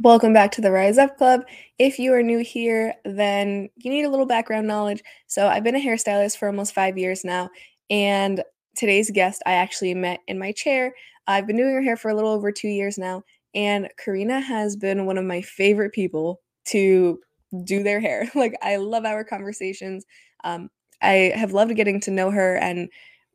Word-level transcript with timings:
Welcome 0.00 0.32
back 0.32 0.52
to 0.52 0.60
the 0.60 0.70
Rise 0.70 0.96
Up 0.96 1.18
Club. 1.18 1.42
If 1.80 1.98
you 1.98 2.14
are 2.14 2.22
new 2.22 2.38
here, 2.38 2.94
then 3.04 3.68
you 3.74 3.90
need 3.90 4.04
a 4.04 4.08
little 4.08 4.26
background 4.26 4.68
knowledge. 4.68 5.02
So, 5.26 5.48
I've 5.48 5.64
been 5.64 5.74
a 5.74 5.84
hairstylist 5.84 6.36
for 6.36 6.46
almost 6.46 6.72
five 6.72 6.96
years 6.96 7.24
now, 7.24 7.50
and 7.90 8.44
today's 8.76 9.10
guest 9.10 9.42
I 9.44 9.54
actually 9.54 9.94
met 9.94 10.20
in 10.28 10.38
my 10.38 10.52
chair. 10.52 10.94
I've 11.26 11.48
been 11.48 11.56
doing 11.56 11.74
her 11.74 11.82
hair 11.82 11.96
for 11.96 12.12
a 12.12 12.14
little 12.14 12.30
over 12.30 12.52
two 12.52 12.68
years 12.68 12.96
now, 12.96 13.24
and 13.56 13.88
Karina 13.96 14.38
has 14.38 14.76
been 14.76 15.04
one 15.04 15.18
of 15.18 15.24
my 15.24 15.42
favorite 15.42 15.92
people 15.92 16.42
to 16.66 17.18
do 17.64 17.82
their 17.82 17.98
hair. 17.98 18.30
Like, 18.36 18.54
I 18.62 18.76
love 18.76 19.04
our 19.04 19.24
conversations. 19.24 20.06
Um, 20.44 20.70
I 21.02 21.32
have 21.34 21.50
loved 21.54 21.74
getting 21.74 21.98
to 22.02 22.12
know 22.12 22.30
her 22.30 22.56
and 22.58 22.88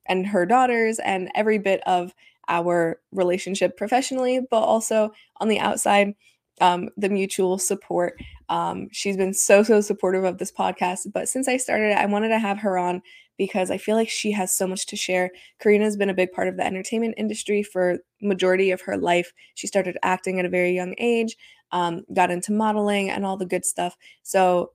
and 0.06 0.26
her 0.28 0.46
daughters 0.46 1.00
and 1.00 1.30
every 1.36 1.58
bit 1.58 1.82
of 1.86 2.14
our 2.48 3.02
relationship 3.12 3.76
professionally, 3.76 4.40
but 4.50 4.62
also 4.62 5.12
on 5.42 5.50
the 5.50 5.60
outside 5.60 6.14
um, 6.62 6.90
the 6.98 7.10
mutual 7.10 7.58
support. 7.58 8.18
Um, 8.50 8.88
she's 8.92 9.18
been 9.18 9.34
so, 9.34 9.64
so 9.64 9.82
supportive 9.82 10.24
of 10.24 10.38
this 10.38 10.52
podcast. 10.52 11.12
But 11.12 11.30
since 11.30 11.48
I 11.48 11.58
started 11.58 11.92
it, 11.92 11.98
I 11.98 12.06
wanted 12.06 12.30
to 12.30 12.40
have 12.40 12.60
her 12.60 12.78
on 12.78 13.02
because 13.38 13.72
I 13.72 13.78
feel 13.78 13.96
like 13.96 14.10
she 14.10 14.32
has 14.32 14.56
so 14.56 14.68
much 14.68 14.86
to 14.88 14.96
share. 14.96 15.32
Karina's 15.60 15.98
been 15.98 16.10
a 16.10 16.14
big 16.14 16.32
part 16.32 16.48
of 16.48 16.58
the 16.58 16.66
entertainment 16.66 17.16
industry 17.18 17.64
for 17.64 18.00
majority 18.22 18.72
of 18.72 18.82
her 18.82 18.98
life. 18.98 19.34
She 19.56 19.68
started 19.68 19.98
acting 20.04 20.40
at 20.40 20.46
a 20.46 20.50
very 20.50 20.72
young 20.74 20.94
age, 21.00 21.36
um, 21.72 22.06
got 22.14 22.30
into 22.32 22.52
modeling 22.52 23.10
and 23.10 23.26
all 23.26 23.38
the 23.38 23.46
good 23.46 23.66
stuff. 23.66 23.98
So 24.22 24.72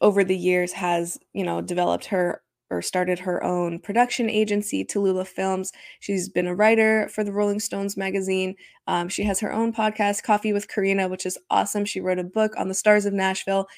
over 0.00 0.22
the 0.22 0.36
years 0.36 0.72
has, 0.72 1.18
you 1.32 1.44
know, 1.44 1.62
developed 1.62 2.06
her 2.06 2.42
or 2.70 2.82
started 2.82 3.18
her 3.20 3.42
own 3.42 3.78
production 3.78 4.28
agency, 4.28 4.84
Tallulah 4.84 5.26
Films. 5.26 5.72
She's 6.00 6.28
been 6.28 6.46
a 6.46 6.54
writer 6.54 7.08
for 7.08 7.24
the 7.24 7.32
Rolling 7.32 7.60
Stones 7.60 7.96
magazine. 7.96 8.54
Um, 8.86 9.08
she 9.08 9.22
has 9.24 9.40
her 9.40 9.52
own 9.52 9.72
podcast, 9.72 10.22
Coffee 10.22 10.52
with 10.52 10.68
Karina, 10.68 11.08
which 11.08 11.26
is 11.26 11.38
awesome. 11.50 11.84
She 11.84 12.00
wrote 12.00 12.18
a 12.18 12.24
book 12.24 12.52
on 12.56 12.68
the 12.68 12.74
stars 12.74 13.06
of 13.06 13.12
Nashville. 13.12 13.68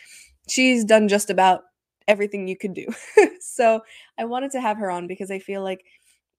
She's 0.49 0.85
done 0.85 1.09
just 1.09 1.31
about 1.31 1.63
everything 2.09 2.49
you 2.49 2.57
could 2.57 2.75
do. 2.75 2.87
so 3.41 3.81
I 4.19 4.25
wanted 4.25 4.51
to 4.53 4.61
have 4.61 4.79
her 4.79 4.91
on 4.91 5.07
because 5.07 5.31
I 5.31 5.39
feel 5.39 5.63
like 5.63 5.85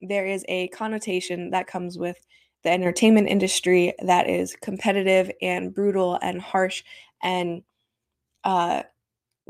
there 0.01 0.25
is 0.25 0.43
a 0.47 0.67
connotation 0.69 1.51
that 1.51 1.67
comes 1.67 1.97
with 1.97 2.17
the 2.63 2.69
entertainment 2.69 3.27
industry 3.27 3.93
that 4.03 4.29
is 4.29 4.55
competitive 4.61 5.31
and 5.41 5.73
brutal 5.73 6.19
and 6.21 6.41
harsh 6.41 6.83
and 7.23 7.63
uh, 8.43 8.83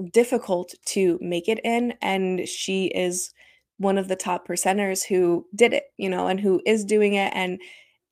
difficult 0.02 0.74
to 0.86 1.18
make 1.22 1.48
it 1.48 1.60
in 1.64 1.94
and 2.02 2.48
she 2.48 2.88
is 2.88 3.32
one 3.78 3.98
of 3.98 4.08
the 4.08 4.16
top 4.16 4.48
percenters 4.48 5.04
who 5.04 5.46
did 5.56 5.74
it 5.74 5.86
you 5.98 6.10
know 6.10 6.28
and 6.28 6.40
who 6.40 6.62
is 6.66 6.86
doing 6.86 7.14
it 7.14 7.32
and 7.34 7.60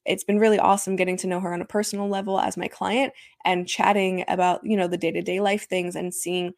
it's 0.06 0.24
been 0.24 0.40
really 0.40 0.58
awesome 0.58 0.96
getting 0.96 1.18
to 1.18 1.28
know 1.28 1.40
her 1.40 1.54
on 1.54 1.62
a 1.62 1.66
personal 1.66 2.10
level 2.10 2.40
as 2.40 2.58
my 2.58 2.68
client 2.68 3.14
and 3.46 3.68
chatting 3.68 4.24
about 4.28 4.62
you 4.64 4.76
know 4.76 4.88
the 4.88 4.98
day-to-day 4.98 5.40
life 5.40 5.68
things 5.68 5.96
and 5.96 6.14
seeing 6.14 6.54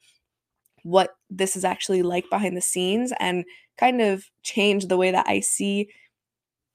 what 0.84 1.16
this 1.30 1.56
is 1.56 1.66
actually 1.66 2.02
like 2.02 2.30
behind 2.30 2.56
the 2.58 2.62
scenes 2.62 3.14
and 3.20 3.46
kind 3.78 4.02
of 4.02 4.24
change 4.44 4.88
the 4.88 4.98
way 4.98 5.12
that 5.12 5.28
I 5.28 5.40
see 5.40 5.90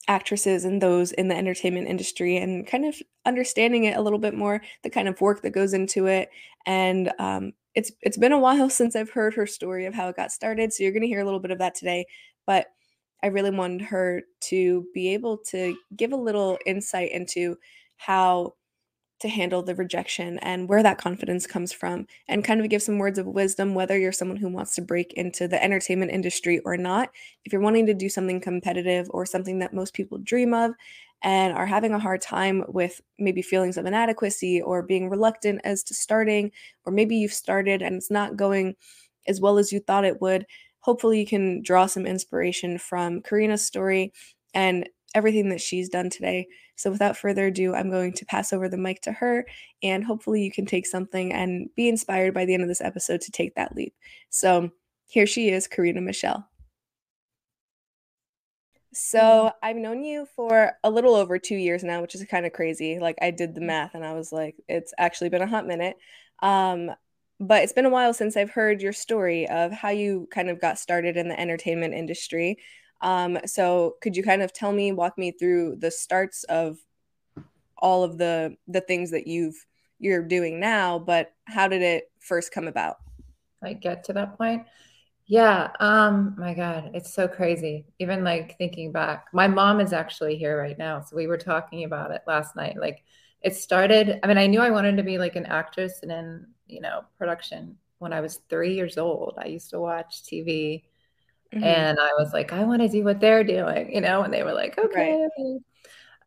actresses 0.08 0.64
and 0.64 0.80
those 0.80 1.12
in 1.12 1.28
the 1.28 1.36
entertainment 1.36 1.88
industry 1.88 2.36
and 2.36 2.66
kind 2.66 2.84
of 2.84 2.94
understanding 3.24 3.84
it 3.84 3.96
a 3.96 4.00
little 4.00 4.18
bit 4.18 4.34
more 4.34 4.62
the 4.84 4.90
kind 4.90 5.08
of 5.08 5.20
work 5.20 5.42
that 5.42 5.50
goes 5.50 5.72
into 5.72 6.06
it 6.06 6.30
and 6.64 7.12
um, 7.18 7.52
it's 7.76 7.92
it's 8.02 8.16
been 8.16 8.32
a 8.32 8.38
while 8.38 8.70
since 8.80 8.96
I've 8.96 9.10
heard 9.10 9.34
her 9.34 9.46
story 9.46 9.86
of 9.86 9.94
how 9.94 10.08
it 10.08 10.16
got 10.16 10.32
started, 10.32 10.72
so 10.72 10.82
you're 10.82 10.92
going 10.92 11.02
to 11.02 11.08
hear 11.08 11.20
a 11.20 11.24
little 11.24 11.40
bit 11.40 11.52
of 11.52 11.58
that 11.58 11.76
today, 11.76 12.06
but 12.46 12.66
I 13.22 13.28
really 13.28 13.50
wanted 13.50 13.82
her 13.82 14.22
to 14.42 14.86
be 14.94 15.14
able 15.14 15.38
to 15.50 15.76
give 15.96 16.12
a 16.12 16.16
little 16.16 16.58
insight 16.66 17.12
into 17.12 17.56
how 17.96 18.54
to 19.20 19.28
handle 19.28 19.62
the 19.62 19.74
rejection 19.74 20.38
and 20.40 20.68
where 20.68 20.82
that 20.82 20.98
confidence 20.98 21.46
comes 21.46 21.72
from 21.72 22.06
and 22.28 22.44
kind 22.44 22.60
of 22.60 22.68
give 22.68 22.82
some 22.82 22.98
words 22.98 23.18
of 23.18 23.26
wisdom 23.26 23.74
whether 23.74 23.98
you're 23.98 24.12
someone 24.12 24.36
who 24.36 24.48
wants 24.48 24.74
to 24.74 24.82
break 24.82 25.14
into 25.14 25.48
the 25.48 25.62
entertainment 25.62 26.10
industry 26.12 26.58
or 26.60 26.76
not. 26.76 27.10
If 27.44 27.52
you're 27.52 27.62
wanting 27.62 27.86
to 27.86 27.94
do 27.94 28.10
something 28.10 28.40
competitive 28.40 29.06
or 29.10 29.24
something 29.24 29.58
that 29.60 29.72
most 29.72 29.94
people 29.94 30.18
dream 30.18 30.52
of 30.52 30.72
and 31.22 31.56
are 31.56 31.66
having 31.66 31.92
a 31.92 31.98
hard 31.98 32.20
time 32.20 32.64
with 32.68 33.00
maybe 33.18 33.42
feelings 33.42 33.76
of 33.76 33.86
inadequacy 33.86 34.60
or 34.60 34.82
being 34.82 35.08
reluctant 35.08 35.60
as 35.64 35.82
to 35.82 35.94
starting 35.94 36.50
or 36.84 36.92
maybe 36.92 37.16
you've 37.16 37.32
started 37.32 37.82
and 37.82 37.96
it's 37.96 38.10
not 38.10 38.36
going 38.36 38.74
as 39.26 39.40
well 39.40 39.58
as 39.58 39.72
you 39.72 39.80
thought 39.80 40.04
it 40.04 40.20
would 40.20 40.46
hopefully 40.86 41.18
you 41.18 41.26
can 41.26 41.60
draw 41.62 41.84
some 41.86 42.06
inspiration 42.06 42.78
from 42.78 43.20
Karina's 43.20 43.64
story 43.66 44.12
and 44.54 44.88
everything 45.16 45.48
that 45.48 45.60
she's 45.60 45.88
done 45.88 46.08
today. 46.08 46.46
So, 46.76 46.92
without 46.92 47.16
further 47.16 47.46
ado, 47.46 47.74
I'm 47.74 47.90
going 47.90 48.12
to 48.12 48.24
pass 48.24 48.52
over 48.52 48.68
the 48.68 48.76
mic 48.76 49.00
to 49.02 49.12
her, 49.12 49.46
and 49.82 50.04
hopefully, 50.04 50.44
you 50.44 50.52
can 50.52 50.64
take 50.64 50.86
something 50.86 51.32
and 51.32 51.68
be 51.74 51.88
inspired 51.88 52.34
by 52.34 52.44
the 52.44 52.54
end 52.54 52.62
of 52.62 52.68
this 52.68 52.80
episode 52.80 53.20
to 53.22 53.32
take 53.32 53.56
that 53.56 53.74
leap. 53.74 53.94
So, 54.30 54.70
here 55.08 55.26
she 55.26 55.48
is, 55.48 55.66
Karina 55.66 56.00
Michel. 56.00 56.46
So, 58.98 59.52
I've 59.62 59.76
known 59.76 60.02
you 60.04 60.26
for 60.34 60.72
a 60.82 60.90
little 60.90 61.14
over 61.14 61.38
two 61.38 61.56
years 61.56 61.84
now, 61.84 62.00
which 62.00 62.14
is 62.14 62.24
kind 62.24 62.46
of 62.46 62.52
crazy. 62.52 62.98
Like, 62.98 63.16
I 63.20 63.30
did 63.30 63.54
the 63.54 63.60
mm. 63.60 63.66
math 63.66 63.94
and 63.94 64.04
I 64.04 64.14
was 64.14 64.32
like, 64.32 64.56
it's 64.68 64.94
actually 64.98 65.28
been 65.28 65.42
a 65.42 65.46
hot 65.46 65.66
minute. 65.66 65.96
Um, 66.40 66.90
but 67.38 67.62
it's 67.62 67.72
been 67.72 67.84
a 67.84 67.90
while 67.90 68.14
since 68.14 68.36
I've 68.36 68.50
heard 68.50 68.80
your 68.80 68.94
story 68.94 69.46
of 69.48 69.70
how 69.70 69.90
you 69.90 70.26
kind 70.30 70.48
of 70.48 70.60
got 70.60 70.78
started 70.78 71.16
in 71.16 71.28
the 71.28 71.38
entertainment 71.38 71.92
industry. 71.92 72.58
Um, 73.02 73.38
so 73.44 73.96
could 74.00 74.16
you 74.16 74.22
kind 74.22 74.40
of 74.40 74.52
tell 74.52 74.72
me, 74.72 74.92
walk 74.92 75.18
me 75.18 75.30
through 75.32 75.76
the 75.76 75.90
starts 75.90 76.44
of 76.44 76.78
all 77.78 78.02
of 78.02 78.16
the 78.16 78.56
the 78.66 78.80
things 78.80 79.10
that 79.10 79.26
you've 79.26 79.66
you're 79.98 80.22
doing 80.22 80.58
now, 80.58 80.98
but 80.98 81.32
how 81.44 81.68
did 81.68 81.82
it 81.82 82.10
first 82.18 82.52
come 82.52 82.68
about? 82.68 82.96
I 83.62 83.74
get 83.74 84.04
to 84.04 84.12
that 84.14 84.36
point. 84.38 84.64
Yeah. 85.26 85.72
Um, 85.80 86.36
my 86.38 86.54
God, 86.54 86.92
it's 86.94 87.12
so 87.12 87.26
crazy. 87.26 87.86
Even 87.98 88.22
like 88.22 88.56
thinking 88.58 88.92
back, 88.92 89.26
my 89.32 89.48
mom 89.48 89.80
is 89.80 89.92
actually 89.92 90.36
here 90.36 90.56
right 90.56 90.78
now. 90.78 91.00
So 91.00 91.16
we 91.16 91.26
were 91.26 91.38
talking 91.38 91.84
about 91.84 92.12
it 92.12 92.22
last 92.26 92.54
night. 92.54 92.76
Like 92.78 93.02
it 93.42 93.56
started, 93.56 94.20
I 94.22 94.26
mean, 94.28 94.38
I 94.38 94.46
knew 94.46 94.60
I 94.60 94.70
wanted 94.70 94.96
to 94.98 95.02
be 95.02 95.18
like 95.18 95.34
an 95.36 95.46
actress 95.46 96.00
and 96.02 96.12
in, 96.12 96.46
you 96.68 96.80
know, 96.80 97.04
production 97.18 97.76
when 97.98 98.12
I 98.12 98.20
was 98.20 98.40
three 98.48 98.74
years 98.74 98.98
old. 98.98 99.34
I 99.38 99.46
used 99.46 99.70
to 99.70 99.80
watch 99.80 100.22
TV 100.22 100.84
Mm-hmm. 101.54 101.64
And 101.64 101.98
I 101.98 102.10
was 102.18 102.32
like, 102.32 102.52
I 102.52 102.64
want 102.64 102.82
to 102.82 102.88
do 102.88 103.04
what 103.04 103.20
they're 103.20 103.44
doing, 103.44 103.94
you 103.94 104.00
know, 104.00 104.22
and 104.22 104.32
they 104.32 104.42
were 104.42 104.52
like, 104.52 104.78
okay. 104.78 105.26
Right. 105.38 105.60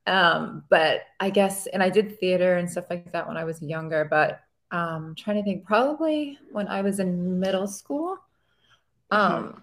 Um, 0.07 0.63
but 0.69 1.01
I 1.19 1.29
guess, 1.29 1.67
and 1.67 1.83
I 1.83 1.89
did 1.89 2.19
theater 2.19 2.57
and 2.57 2.69
stuff 2.69 2.85
like 2.89 3.11
that 3.11 3.27
when 3.27 3.37
I 3.37 3.43
was 3.43 3.61
younger, 3.61 4.07
but 4.09 4.39
um, 4.71 5.13
trying 5.17 5.37
to 5.37 5.43
think, 5.43 5.66
probably 5.66 6.37
when 6.51 6.67
I 6.67 6.81
was 6.81 6.99
in 6.99 7.39
middle 7.39 7.67
school. 7.67 8.17
Um, 9.12 9.44
mm-hmm. 9.44 9.59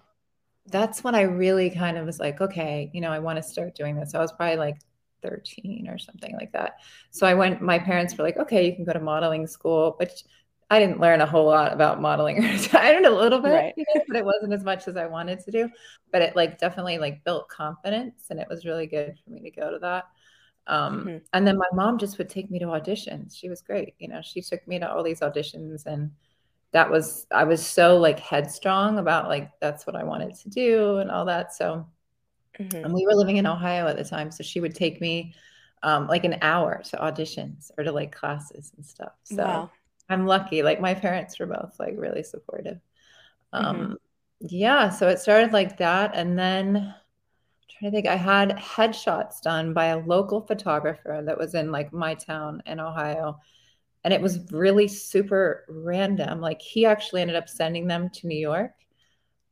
that's 0.67 1.03
when 1.03 1.15
I 1.15 1.21
really 1.21 1.69
kind 1.69 1.97
of 1.97 2.05
was 2.05 2.19
like, 2.19 2.41
okay, 2.41 2.89
you 2.93 3.01
know, 3.01 3.11
I 3.11 3.19
want 3.19 3.37
to 3.37 3.43
start 3.43 3.75
doing 3.75 3.95
this. 3.95 4.15
I 4.15 4.19
was 4.19 4.31
probably 4.31 4.57
like 4.57 4.79
13 5.21 5.87
or 5.89 5.97
something 5.97 6.35
like 6.35 6.51
that. 6.53 6.77
So 7.11 7.27
I 7.27 7.33
went, 7.33 7.61
my 7.61 7.79
parents 7.79 8.17
were 8.17 8.23
like, 8.23 8.37
okay, 8.37 8.65
you 8.65 8.75
can 8.75 8.85
go 8.85 8.93
to 8.93 8.99
modeling 8.99 9.47
school, 9.47 9.95
which 9.99 10.23
I 10.69 10.79
didn't 10.79 10.99
learn 10.99 11.21
a 11.21 11.25
whole 11.25 11.45
lot 11.45 11.71
about 11.71 12.01
modeling. 12.01 12.43
I 12.73 12.91
learned 12.91 13.05
a 13.05 13.15
little 13.15 13.39
bit, 13.39 13.49
right. 13.49 13.73
you 13.77 13.85
know, 13.93 14.01
but 14.07 14.17
it 14.17 14.25
wasn't 14.25 14.53
as 14.53 14.63
much 14.63 14.87
as 14.87 14.97
I 14.97 15.05
wanted 15.05 15.39
to 15.41 15.51
do. 15.51 15.69
But 16.11 16.21
it 16.21 16.35
like 16.35 16.59
definitely 16.59 16.97
like 16.97 17.23
built 17.23 17.47
confidence, 17.47 18.27
and 18.29 18.39
it 18.39 18.47
was 18.49 18.65
really 18.65 18.85
good 18.85 19.17
for 19.23 19.29
me 19.29 19.41
to 19.41 19.51
go 19.51 19.71
to 19.71 19.79
that. 19.79 20.05
Um, 20.67 20.99
mm-hmm. 20.99 21.17
And 21.31 21.47
then 21.47 21.57
my 21.57 21.67
mom 21.73 21.97
just 21.97 22.17
would 22.17 22.29
take 22.29 22.51
me 22.51 22.59
to 22.59 22.65
auditions. 22.65 23.37
She 23.37 23.47
was 23.47 23.61
great, 23.61 23.93
you 23.99 24.09
know. 24.09 24.21
She 24.21 24.41
took 24.41 24.67
me 24.67 24.79
to 24.79 24.91
all 24.91 25.03
these 25.03 25.21
auditions, 25.21 25.85
and 25.85 26.11
that 26.77 26.91
was 26.91 27.27
I 27.31 27.43
was 27.43 27.65
so 27.65 27.97
like 27.97 28.19
headstrong 28.19 28.99
about 28.99 29.27
like 29.27 29.51
that's 29.59 29.85
what 29.85 29.95
I 29.95 30.03
wanted 30.03 30.35
to 30.35 30.49
do 30.49 30.97
and 30.97 31.11
all 31.11 31.25
that. 31.25 31.53
So, 31.53 31.85
mm-hmm. 32.59 32.85
and 32.85 32.93
we 32.93 33.05
were 33.05 33.15
living 33.15 33.37
in 33.37 33.47
Ohio 33.47 33.87
at 33.87 33.97
the 33.97 34.03
time, 34.03 34.31
so 34.31 34.43
she 34.43 34.61
would 34.61 34.75
take 34.75 35.01
me 35.01 35.33
um, 35.83 36.07
like 36.07 36.23
an 36.23 36.37
hour 36.41 36.81
to 36.89 36.97
auditions 36.97 37.71
or 37.77 37.83
to 37.83 37.91
like 37.91 38.11
classes 38.11 38.71
and 38.75 38.85
stuff. 38.85 39.13
So. 39.23 39.37
Wow 39.37 39.71
I'm 40.09 40.25
lucky. 40.25 40.63
Like 40.63 40.79
my 40.79 40.93
parents 40.93 41.39
were 41.39 41.45
both 41.45 41.75
like 41.79 41.95
really 41.97 42.23
supportive. 42.23 42.79
Um, 43.53 43.77
mm-hmm. 43.77 43.93
Yeah, 44.41 44.89
so 44.89 45.07
it 45.07 45.19
started 45.19 45.51
like 45.51 45.77
that, 45.77 46.11
and 46.13 46.37
then 46.37 46.77
I'm 46.77 46.93
trying 47.69 47.91
to 47.91 47.95
think. 47.95 48.07
I 48.07 48.15
had 48.15 48.57
headshots 48.57 49.41
done 49.41 49.73
by 49.73 49.85
a 49.87 49.99
local 49.99 50.41
photographer 50.41 51.23
that 51.25 51.37
was 51.37 51.55
in 51.55 51.71
like 51.71 51.91
my 51.91 52.13
town 52.13 52.61
in 52.65 52.79
Ohio, 52.79 53.39
and 54.07 54.13
it 54.13 54.21
was 54.21 54.39
really 54.53 54.87
super 54.87 55.65
random. 55.67 56.39
Like 56.39 56.61
he 56.61 56.85
actually 56.85 57.23
ended 57.23 57.35
up 57.35 57.49
sending 57.49 57.87
them 57.87 58.09
to 58.11 58.27
New 58.27 58.39
York, 58.39 58.71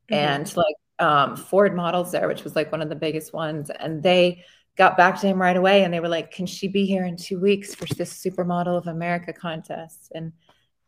mm-hmm. 0.10 0.14
and 0.16 0.56
like 0.56 0.76
um, 0.98 1.36
Ford 1.36 1.76
models 1.76 2.14
there, 2.14 2.30
which 2.30 2.46
was 2.46 2.56
like 2.56 2.72
one 2.72 2.82
of 2.82 2.88
the 2.88 2.96
biggest 2.96 3.34
ones, 3.34 3.70
and 3.70 4.02
they 4.02 4.46
got 4.78 4.96
back 4.96 5.20
to 5.20 5.28
him 5.28 5.42
right 5.42 5.58
away 5.58 5.84
and 5.84 5.94
they 5.94 6.00
were 6.00 6.08
like, 6.08 6.32
Can 6.32 6.46
she 6.46 6.70
be 6.70 6.86
here 6.86 7.04
in 7.04 7.18
two 7.18 7.38
weeks 7.38 7.76
for 7.76 7.86
this 7.96 8.14
supermodel 8.14 8.78
of 8.78 8.88
America 8.88 9.34
contest? 9.34 10.14
And 10.16 10.32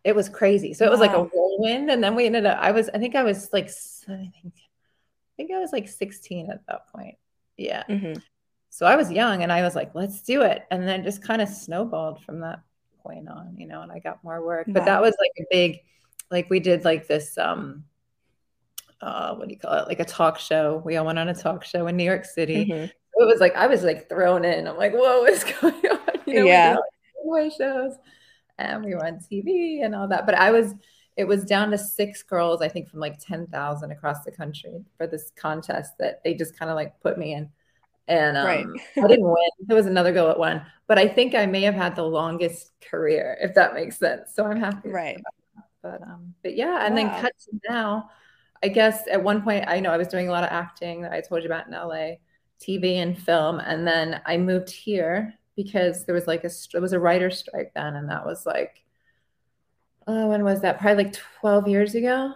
it 0.05 0.15
was 0.15 0.29
crazy. 0.29 0.73
So 0.73 0.85
it 0.85 0.89
was 0.89 1.01
wow. 1.01 1.07
like 1.07 1.17
a 1.17 1.23
whirlwind. 1.23 1.91
And 1.91 2.01
then 2.01 2.15
we 2.15 2.25
ended 2.25 2.45
up, 2.45 2.57
I 2.61 2.71
was, 2.71 2.87
I 2.93 2.99
think 2.99 3.15
I 3.17 3.23
was 3.23 3.49
like, 3.51 3.69
I 4.07 4.31
think, 4.41 4.53
I 4.55 5.35
think 5.35 5.51
I 5.51 5.59
was 5.59 5.73
like 5.73 5.89
16 5.89 6.51
at 6.51 6.65
that 6.69 6.87
point. 6.87 7.15
Yeah. 7.57 7.83
Mm-hmm. 7.89 8.19
So 8.69 8.85
I 8.85 8.95
was 8.95 9.11
young 9.11 9.43
and 9.43 9.51
I 9.51 9.63
was 9.63 9.75
like, 9.75 9.93
let's 9.93 10.21
do 10.21 10.43
it. 10.43 10.63
And 10.71 10.87
then 10.87 11.03
just 11.03 11.21
kind 11.21 11.41
of 11.41 11.49
snowballed 11.49 12.23
from 12.23 12.39
that 12.39 12.61
point 13.07 13.27
on, 13.29 13.55
you 13.57 13.67
know, 13.67 13.81
and 13.81 13.91
I 13.91 13.99
got 13.99 14.23
more 14.23 14.45
work. 14.45 14.67
But 14.67 14.85
that 14.85 15.01
was 15.01 15.15
like 15.19 15.31
a 15.39 15.47
big, 15.49 15.79
like 16.29 16.49
we 16.49 16.59
did 16.59 16.85
like 16.85 17.07
this, 17.07 17.37
um, 17.37 17.83
uh, 19.01 19.35
what 19.35 19.47
do 19.47 19.53
you 19.53 19.59
call 19.59 19.73
it? 19.73 19.87
Like 19.87 19.99
a 19.99 20.05
talk 20.05 20.39
show. 20.39 20.81
We 20.83 20.97
all 20.97 21.05
went 21.05 21.19
on 21.19 21.29
a 21.29 21.35
talk 21.35 21.63
show 21.63 21.87
in 21.87 21.97
New 21.97 22.03
York 22.03 22.25
City. 22.25 22.65
Mm-hmm. 22.65 22.83
It 23.19 23.25
was 23.25 23.39
like 23.39 23.55
I 23.55 23.67
was 23.67 23.83
like 23.83 24.09
thrown 24.09 24.45
in. 24.45 24.67
I'm 24.67 24.77
like, 24.77 24.93
whoa, 24.93 25.21
what's 25.21 25.43
going 25.61 25.75
on? 25.75 25.99
You 26.25 26.35
know, 26.35 26.45
yeah. 26.45 26.75
We 27.25 27.49
shows, 27.49 27.93
and 28.57 28.83
we 28.85 28.95
were 28.95 29.05
on 29.05 29.19
TV 29.19 29.83
and 29.83 29.93
all 29.93 30.07
that. 30.07 30.25
But 30.25 30.35
I 30.35 30.51
was, 30.51 30.73
it 31.15 31.27
was 31.27 31.43
down 31.43 31.71
to 31.71 31.77
six 31.77 32.23
girls, 32.23 32.61
I 32.61 32.69
think, 32.69 32.89
from 32.89 32.99
like 32.99 33.19
ten 33.19 33.47
thousand 33.47 33.91
across 33.91 34.23
the 34.23 34.31
country 34.31 34.85
for 34.97 35.07
this 35.07 35.31
contest 35.35 35.97
that 35.99 36.23
they 36.23 36.33
just 36.33 36.57
kind 36.57 36.71
of 36.71 36.75
like 36.75 36.99
put 37.01 37.17
me 37.17 37.33
in. 37.33 37.49
And 38.07 38.37
um, 38.37 38.45
right. 38.45 38.65
I 38.97 39.07
didn't 39.07 39.25
win. 39.25 39.49
There 39.61 39.75
was 39.75 39.85
another 39.85 40.13
girl 40.13 40.27
that 40.27 40.39
won, 40.39 40.65
but 40.87 40.97
I 40.97 41.07
think 41.07 41.35
I 41.35 41.45
may 41.45 41.61
have 41.63 41.75
had 41.75 41.95
the 41.95 42.03
longest 42.03 42.71
career, 42.81 43.37
if 43.41 43.53
that 43.55 43.73
makes 43.73 43.97
sense. 43.97 44.33
So 44.33 44.45
I'm 44.45 44.59
happy. 44.59 44.89
Right. 44.89 45.21
But 45.81 46.01
um, 46.01 46.33
but 46.41 46.55
yeah, 46.55 46.85
and 46.85 46.95
wow. 46.95 47.01
then 47.01 47.21
cut 47.21 47.33
to 47.45 47.59
now 47.69 48.09
I 48.63 48.67
guess 48.69 49.07
at 49.07 49.23
one 49.23 49.41
point, 49.41 49.65
I 49.67 49.79
know 49.79 49.91
I 49.91 49.97
was 49.97 50.07
doing 50.07 50.29
a 50.29 50.31
lot 50.31 50.43
of 50.43 50.51
acting 50.51 51.01
that 51.01 51.11
I 51.11 51.21
told 51.21 51.43
you 51.43 51.47
about 51.47 51.67
in 51.67 51.73
LA, 51.73 52.15
TV 52.59 52.95
and 52.95 53.17
film. 53.17 53.59
And 53.59 53.87
then 53.87 54.21
I 54.25 54.37
moved 54.37 54.69
here 54.69 55.33
because 55.55 56.05
there 56.05 56.15
was 56.15 56.27
like 56.27 56.43
a, 56.43 56.49
it 56.73 56.81
was 56.81 56.93
a 56.93 56.99
writer 56.99 57.29
strike 57.29 57.71
then. 57.75 57.95
And 57.95 58.09
that 58.09 58.25
was 58.25 58.45
like, 58.45 58.83
oh, 60.07 60.29
when 60.29 60.43
was 60.43 60.61
that? 60.61 60.79
Probably 60.79 61.05
like 61.05 61.13
12 61.13 61.67
years 61.67 61.95
ago. 61.95 62.33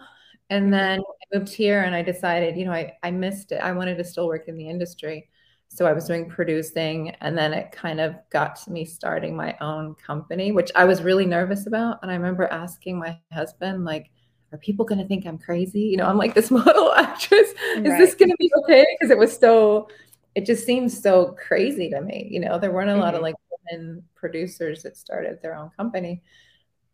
And 0.50 0.66
mm-hmm. 0.66 0.72
then 0.72 1.00
I 1.00 1.38
moved 1.38 1.54
here 1.54 1.82
and 1.84 1.96
I 1.96 2.02
decided, 2.02 2.58
you 2.58 2.66
know, 2.66 2.74
I, 2.74 2.94
I 3.04 3.12
missed 3.12 3.52
it. 3.52 3.62
I 3.62 3.72
wanted 3.72 3.98
to 3.98 4.04
still 4.04 4.28
work 4.28 4.48
in 4.48 4.58
the 4.58 4.70
industry. 4.70 5.30
So 5.74 5.86
I 5.86 5.94
was 5.94 6.06
doing 6.06 6.28
producing. 6.28 7.12
And 7.22 7.38
then 7.38 7.54
it 7.54 7.72
kind 7.72 8.02
of 8.02 8.16
got 8.30 8.58
to 8.64 8.72
me 8.72 8.84
starting 8.84 9.38
my 9.38 9.56
own 9.62 9.96
company, 9.96 10.52
which 10.52 10.70
I 10.76 10.84
was 10.84 11.02
really 11.02 11.26
nervous 11.26 11.66
about. 11.66 12.00
And 12.02 12.12
I 12.12 12.16
remember 12.16 12.46
asking 12.46 13.00
my 13.00 13.18
husband, 13.32 13.86
like, 13.86 14.12
are 14.52 14.58
people 14.58 14.84
going 14.84 15.00
to 15.00 15.08
think 15.08 15.26
I'm 15.26 15.38
crazy? 15.38 15.80
You 15.80 15.96
know, 15.96 16.08
I'm 16.08 16.18
like 16.18 16.34
this 16.34 16.52
model 16.52 16.92
actress. 16.92 17.52
Is 17.52 17.88
right. 17.88 17.98
this 17.98 18.16
going 18.16 18.32
to 18.32 18.36
be 18.38 18.52
okay? 18.64 18.86
Because 19.00 19.12
it 19.12 19.18
was 19.18 19.36
so, 19.38 19.88
it 20.36 20.46
just 20.46 20.66
seems 20.66 21.02
so 21.02 21.38
crazy 21.40 21.90
to 21.90 22.02
me. 22.02 22.28
You 22.30 22.42
know, 22.42 22.60
there 22.60 22.74
weren't 22.74 22.90
a 22.90 22.94
mm-hmm. 22.94 23.02
lot 23.02 23.14
of 23.14 23.22
mm-hmm. 23.22 23.28
like 23.28 23.36
women 23.72 24.04
producers 24.14 24.84
that 24.84 24.98
started 24.98 25.42
their 25.42 25.56
own 25.56 25.72
company. 25.78 26.22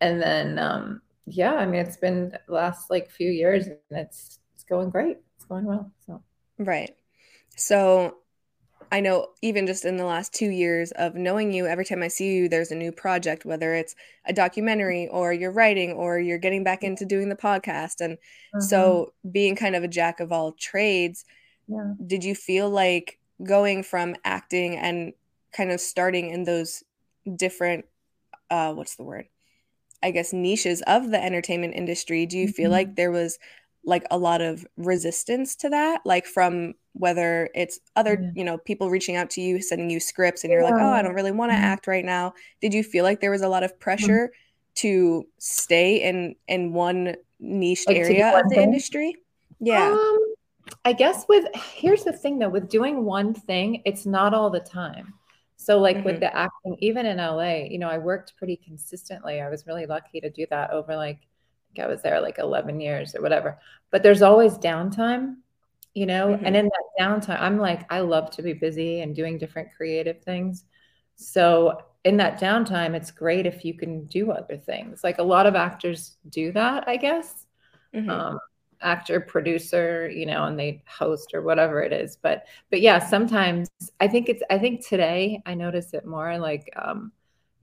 And 0.02 0.22
then, 0.22 0.60
um, 0.60 1.02
yeah, 1.26 1.56
I 1.56 1.66
mean, 1.66 1.82
it's 1.82 1.98
been 1.98 2.30
the 2.30 2.54
last 2.54 2.92
like 2.92 3.10
few 3.10 3.32
years 3.32 3.66
and 3.66 3.80
it's, 3.90 4.38
it's 4.54 4.64
going 4.66 4.92
great. 4.92 5.18
It's 5.36 5.46
going 5.46 5.66
well. 5.66 5.92
So, 6.06 6.22
right. 6.60 6.96
So 7.56 8.18
I 8.92 9.00
know 9.00 9.30
even 9.42 9.68
just 9.68 9.86
in 9.86 9.98
the 9.98 10.06
last 10.06 10.34
two 10.34 10.50
years 10.50 10.92
of 10.94 11.16
knowing 11.16 11.52
you, 11.52 11.68
every 11.68 11.86
time 11.86 12.04
I 12.04 12.08
see 12.08 12.36
you, 12.36 12.50
there's 12.50 12.72
a 12.72 12.76
new 12.76 12.92
project, 12.92 13.46
whether 13.46 13.74
it's 13.74 13.96
a 14.26 14.34
documentary 14.34 15.08
or 15.08 15.34
you're 15.34 15.52
writing 15.52 15.92
or 15.92 16.20
you're 16.20 16.38
getting 16.38 16.64
back 16.64 16.84
into 16.84 17.06
doing 17.06 17.30
the 17.30 17.36
podcast. 17.36 18.00
And 18.00 18.18
mm-hmm. 18.18 18.62
so 18.62 19.14
being 19.30 19.56
kind 19.56 19.76
of 19.76 19.84
a 19.84 19.88
jack 19.88 20.20
of 20.20 20.32
all 20.32 20.54
trades, 20.54 21.26
yeah. 21.68 21.94
did 22.06 22.24
you 22.24 22.36
feel 22.36 22.70
like 22.70 23.20
going 23.44 23.84
from 23.84 24.16
acting 24.24 24.78
and 24.78 25.14
kind 25.52 25.72
of 25.72 25.82
starting 25.82 26.30
in 26.30 26.44
those 26.44 26.84
different, 27.36 27.86
uh, 28.50 28.74
what's 28.74 28.96
the 28.96 29.04
word? 29.04 29.26
I 30.02 30.12
guess 30.12 30.32
niches 30.32 30.82
of 30.84 31.10
the 31.10 31.22
entertainment 31.22 31.76
industry, 31.76 32.26
do 32.26 32.38
you 32.38 32.46
mm-hmm. 32.46 32.54
feel 32.54 32.72
like 32.72 32.96
there 32.96 33.12
was 33.12 33.38
like 33.88 34.06
a 34.12 34.18
lot 34.18 34.42
of 34.42 34.68
resistance 34.76 35.56
to 35.56 35.70
that 35.70 36.02
like 36.06 36.26
from 36.26 36.74
whether 37.00 37.50
it's 37.54 37.80
other 37.96 38.20
yeah. 38.22 38.32
you 38.36 38.44
know 38.44 38.58
people 38.58 38.90
reaching 38.90 39.16
out 39.16 39.30
to 39.30 39.42
you 39.42 39.62
sending 39.62 39.90
you 39.90 40.00
scripts 40.00 40.44
and 40.44 40.52
you're 40.52 40.62
yeah. 40.62 40.70
like 40.70 40.82
oh 40.82 40.92
i 40.92 41.02
don't 41.02 41.14
really 41.14 41.32
want 41.32 41.52
to 41.52 41.56
mm-hmm. 41.56 41.66
act 41.66 41.88
right 41.88 42.06
now 42.06 42.34
did 42.62 42.74
you 42.74 42.84
feel 42.84 43.04
like 43.04 43.22
there 43.22 43.32
was 43.32 43.42
a 43.42 43.48
lot 43.48 43.64
of 43.64 43.72
mm-hmm. 43.72 43.80
pressure 43.80 44.28
mm-hmm. 44.28 44.74
to 44.76 45.26
stay 45.38 45.98
in 45.98 46.36
in 46.48 46.74
one 46.74 47.16
niche 47.40 47.84
like 47.88 47.98
area 47.98 48.40
of 48.40 48.50
the 48.50 48.62
industry 48.62 49.16
yeah 49.60 49.92
um, 49.92 50.34
i 50.86 50.94
guess 50.94 51.26
with 51.30 51.46
here's 51.56 52.04
the 52.04 52.14
thing 52.14 52.40
though 52.40 52.50
with 52.50 52.70
doing 52.70 53.04
one 53.04 53.34
thing 53.34 53.82
it's 53.86 54.06
not 54.06 54.34
all 54.34 54.50
the 54.50 54.60
time 54.60 55.14
so 55.56 55.80
like 55.80 55.98
mm-hmm. 55.98 56.06
with 56.06 56.20
the 56.20 56.36
acting 56.36 56.76
even 56.80 57.06
in 57.06 57.18
la 57.18 57.54
you 57.54 57.78
know 57.78 57.90
i 57.90 57.98
worked 57.98 58.36
pretty 58.38 58.56
consistently 58.58 59.40
i 59.42 59.50
was 59.50 59.68
really 59.68 59.86
lucky 59.86 60.20
to 60.20 60.30
do 60.30 60.46
that 60.50 60.72
over 60.72 60.96
like 60.96 61.20
I 61.20 61.76
think 61.76 61.86
I 61.86 61.90
was 61.90 62.02
there 62.02 62.22
like 62.22 62.40
11 62.40 62.80
years 62.80 63.14
or 63.14 63.22
whatever. 63.22 63.60
But 63.92 64.02
there's 64.02 64.22
always 64.22 64.58
downtime, 64.58 65.36
you 65.98 66.06
know, 66.06 66.28
mm-hmm. 66.28 66.46
and 66.46 66.56
in 66.56 66.66
that 66.66 66.84
downtime, 67.00 67.42
I'm 67.42 67.58
like, 67.58 67.92
I 67.92 68.02
love 68.02 68.30
to 68.32 68.44
be 68.44 68.54
busy 68.54 69.02
and 69.02 69.16
doing 69.16 69.40
different 69.40 69.70
creative 69.76 70.22
things. 70.22 70.64
So 71.16 71.82
in 72.04 72.18
that 72.18 72.40
downtime, 72.40 72.94
it's 72.94 73.10
great 73.10 73.48
if 73.48 73.66
you 73.66 73.74
can 73.74 74.06
do 74.06 74.30
other 74.30 74.58
things. 74.58 75.04
Like 75.04 75.18
a 75.18 75.24
lot 75.24 75.48
of 75.48 75.56
actors 75.56 76.18
do 76.30 76.52
that, 76.52 76.88
I 76.88 76.98
guess. 76.98 77.48
Mm-hmm. 77.96 78.12
Um, 78.12 78.40
actor, 78.80 79.20
producer, 79.20 80.08
you 80.08 80.28
know, 80.28 80.44
and 80.44 80.60
they 80.60 80.84
host 80.86 81.34
or 81.34 81.42
whatever 81.42 81.82
it 81.82 81.92
is. 81.92 82.16
But 82.16 82.46
but 82.70 82.82
yeah, 82.82 83.00
sometimes 83.00 83.68
I 84.00 84.08
think 84.08 84.30
it's 84.30 84.44
I 84.52 84.60
think 84.60 84.86
today 84.86 85.42
I 85.48 85.56
notice 85.56 85.96
it 85.96 86.06
more 86.06 86.38
like 86.38 86.72
um 86.76 87.12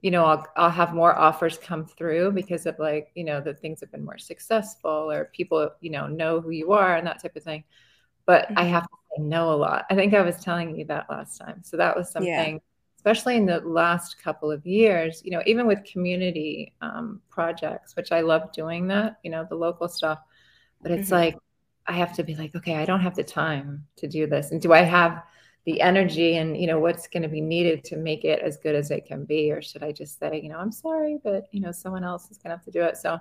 you 0.02 0.10
know, 0.10 0.24
I'll, 0.24 0.46
I'll 0.56 0.70
have 0.70 0.92
more 0.92 1.16
offers 1.16 1.56
come 1.56 1.86
through 1.86 2.32
because 2.32 2.66
of 2.66 2.78
like, 2.80 3.12
you 3.14 3.24
know, 3.24 3.40
the 3.40 3.54
things 3.54 3.80
have 3.80 3.92
been 3.92 4.04
more 4.04 4.18
successful 4.18 5.10
or 5.10 5.30
people, 5.32 5.70
you 5.80 5.90
know, 5.90 6.08
know 6.08 6.40
who 6.40 6.50
you 6.50 6.72
are 6.72 6.96
and 6.96 7.06
that 7.06 7.22
type 7.22 7.36
of 7.36 7.42
thing. 7.44 7.64
But 8.26 8.46
mm-hmm. 8.46 8.58
I 8.58 8.64
have 8.64 8.84
to 8.84 8.96
say 9.16 9.22
no 9.22 9.52
a 9.52 9.56
lot. 9.56 9.84
I 9.90 9.94
think 9.94 10.14
I 10.14 10.22
was 10.22 10.36
telling 10.36 10.76
you 10.76 10.84
that 10.86 11.06
last 11.10 11.38
time. 11.38 11.62
So 11.62 11.76
that 11.76 11.96
was 11.96 12.10
something, 12.10 12.54
yeah. 12.54 12.58
especially 12.96 13.36
in 13.36 13.46
the 13.46 13.60
last 13.60 14.22
couple 14.22 14.50
of 14.50 14.64
years, 14.66 15.22
you 15.24 15.30
know, 15.30 15.42
even 15.46 15.66
with 15.66 15.84
community 15.84 16.74
um, 16.80 17.20
projects, 17.28 17.96
which 17.96 18.12
I 18.12 18.20
love 18.20 18.52
doing 18.52 18.88
that, 18.88 19.18
you 19.22 19.30
know, 19.30 19.46
the 19.48 19.56
local 19.56 19.88
stuff. 19.88 20.20
But 20.82 20.90
it's 20.90 21.06
mm-hmm. 21.06 21.14
like, 21.14 21.38
I 21.86 21.92
have 21.92 22.14
to 22.16 22.24
be 22.24 22.34
like, 22.34 22.54
okay, 22.56 22.76
I 22.76 22.86
don't 22.86 23.00
have 23.00 23.14
the 23.14 23.24
time 23.24 23.86
to 23.96 24.08
do 24.08 24.26
this. 24.26 24.50
And 24.52 24.60
do 24.60 24.72
I 24.72 24.82
have, 24.82 25.22
the 25.64 25.80
energy 25.80 26.36
and 26.36 26.56
you 26.60 26.66
know 26.66 26.78
what's 26.78 27.08
going 27.08 27.22
to 27.22 27.28
be 27.28 27.40
needed 27.40 27.84
to 27.84 27.96
make 27.96 28.24
it 28.24 28.40
as 28.40 28.56
good 28.58 28.74
as 28.74 28.90
it 28.90 29.06
can 29.06 29.24
be 29.24 29.50
or 29.50 29.62
should 29.62 29.82
i 29.82 29.90
just 29.90 30.18
say 30.18 30.40
you 30.42 30.48
know 30.48 30.58
i'm 30.58 30.72
sorry 30.72 31.18
but 31.24 31.44
you 31.52 31.60
know 31.60 31.72
someone 31.72 32.04
else 32.04 32.30
is 32.30 32.38
going 32.38 32.50
to 32.50 32.56
have 32.56 32.64
to 32.64 32.70
do 32.70 32.82
it 32.82 32.96
so 32.96 33.18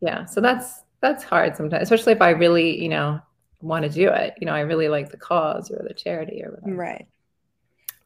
yeah 0.00 0.24
so 0.24 0.40
that's 0.40 0.82
that's 1.00 1.22
hard 1.22 1.56
sometimes 1.56 1.82
especially 1.82 2.12
if 2.12 2.20
i 2.20 2.30
really 2.30 2.80
you 2.80 2.88
know 2.88 3.20
want 3.64 3.84
to 3.84 3.88
do 3.88 4.08
it 4.08 4.34
you 4.40 4.46
know 4.46 4.52
i 4.52 4.60
really 4.60 4.88
like 4.88 5.10
the 5.10 5.16
cause 5.16 5.70
or 5.70 5.84
the 5.86 5.94
charity 5.94 6.42
or 6.44 6.50
whatever 6.50 6.76
right 6.76 7.06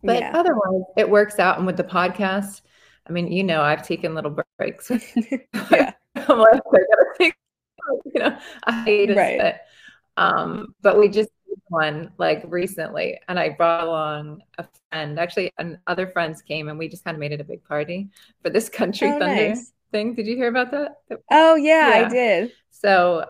but 0.03 0.21
yeah. 0.21 0.33
otherwise 0.35 0.83
it 0.97 1.09
works 1.09 1.39
out 1.39 1.59
and 1.59 1.67
with 1.67 1.77
the 1.77 1.85
podcast 1.85 2.63
i 3.09 3.13
mean 3.13 3.31
you 3.31 3.43
know 3.43 3.61
i've 3.61 3.87
taken 3.87 4.15
little 4.15 4.37
breaks 4.57 4.91
yeah 5.71 5.93
i'm 6.15 6.39
like 6.39 6.55
i 6.55 6.79
gotta 6.79 7.07
take 7.19 7.35
you 7.85 8.21
know 8.21 8.39
i 8.65 8.85
hate 8.85 9.11
it 9.11 9.17
right. 9.17 9.39
but 9.39 9.61
um 10.23 10.75
but 10.83 10.99
we 10.99 11.09
just 11.09 11.31
one 11.69 12.11
like 12.19 12.43
recently 12.47 13.19
and 13.29 13.39
I 13.39 13.51
brought 13.51 13.85
along 13.85 14.43
a 14.59 14.67
friend. 14.91 15.19
Actually, 15.19 15.53
and 15.59 15.79
other 15.87 16.07
friends 16.07 16.43
came 16.43 16.69
and 16.69 16.79
we 16.79 16.89
just 16.89 17.05
kind 17.05 17.15
of 17.15 17.21
made 17.21 17.33
it 17.33 17.41
a 17.41 17.45
big 17.45 17.63
party 17.65 18.09
for 18.43 18.51
this 18.51 18.69
country 18.69 19.09
oh, 19.09 19.19
thunder 19.19 19.49
nice. 19.51 19.73
thing. 19.93 20.15
Did 20.15 20.27
you 20.27 20.37
hear 20.37 20.49
about 20.49 20.71
that? 20.71 20.97
Oh 21.31 21.57
yeah, 21.57 22.01
yeah, 22.01 22.07
I 22.07 22.09
did. 22.09 22.53
So 22.71 23.27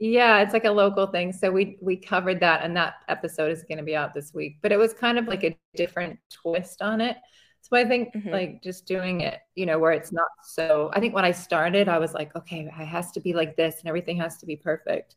yeah, 0.00 0.40
it's 0.40 0.54
like 0.54 0.64
a 0.64 0.70
local 0.70 1.06
thing. 1.06 1.30
So 1.32 1.50
we 1.50 1.76
we 1.82 1.94
covered 1.94 2.40
that 2.40 2.64
and 2.64 2.74
that 2.74 2.94
episode 3.08 3.52
is 3.52 3.62
going 3.64 3.78
to 3.78 3.84
be 3.84 3.94
out 3.94 4.14
this 4.14 4.32
week. 4.32 4.56
But 4.62 4.72
it 4.72 4.78
was 4.78 4.94
kind 4.94 5.18
of 5.18 5.28
like 5.28 5.44
a 5.44 5.56
different 5.74 6.18
twist 6.32 6.80
on 6.80 7.02
it. 7.02 7.18
So 7.60 7.76
I 7.76 7.84
think 7.84 8.14
mm-hmm. 8.14 8.30
like 8.30 8.62
just 8.62 8.86
doing 8.86 9.20
it, 9.20 9.40
you 9.54 9.66
know, 9.66 9.78
where 9.78 9.92
it's 9.92 10.10
not 10.10 10.28
so 10.42 10.90
I 10.94 11.00
think 11.00 11.14
when 11.14 11.26
I 11.26 11.32
started, 11.32 11.86
I 11.86 11.98
was 11.98 12.14
like, 12.14 12.34
okay, 12.34 12.60
it 12.60 12.70
has 12.70 13.12
to 13.12 13.20
be 13.20 13.34
like 13.34 13.56
this 13.56 13.80
and 13.80 13.88
everything 13.88 14.16
has 14.16 14.38
to 14.38 14.46
be 14.46 14.56
perfect. 14.56 15.16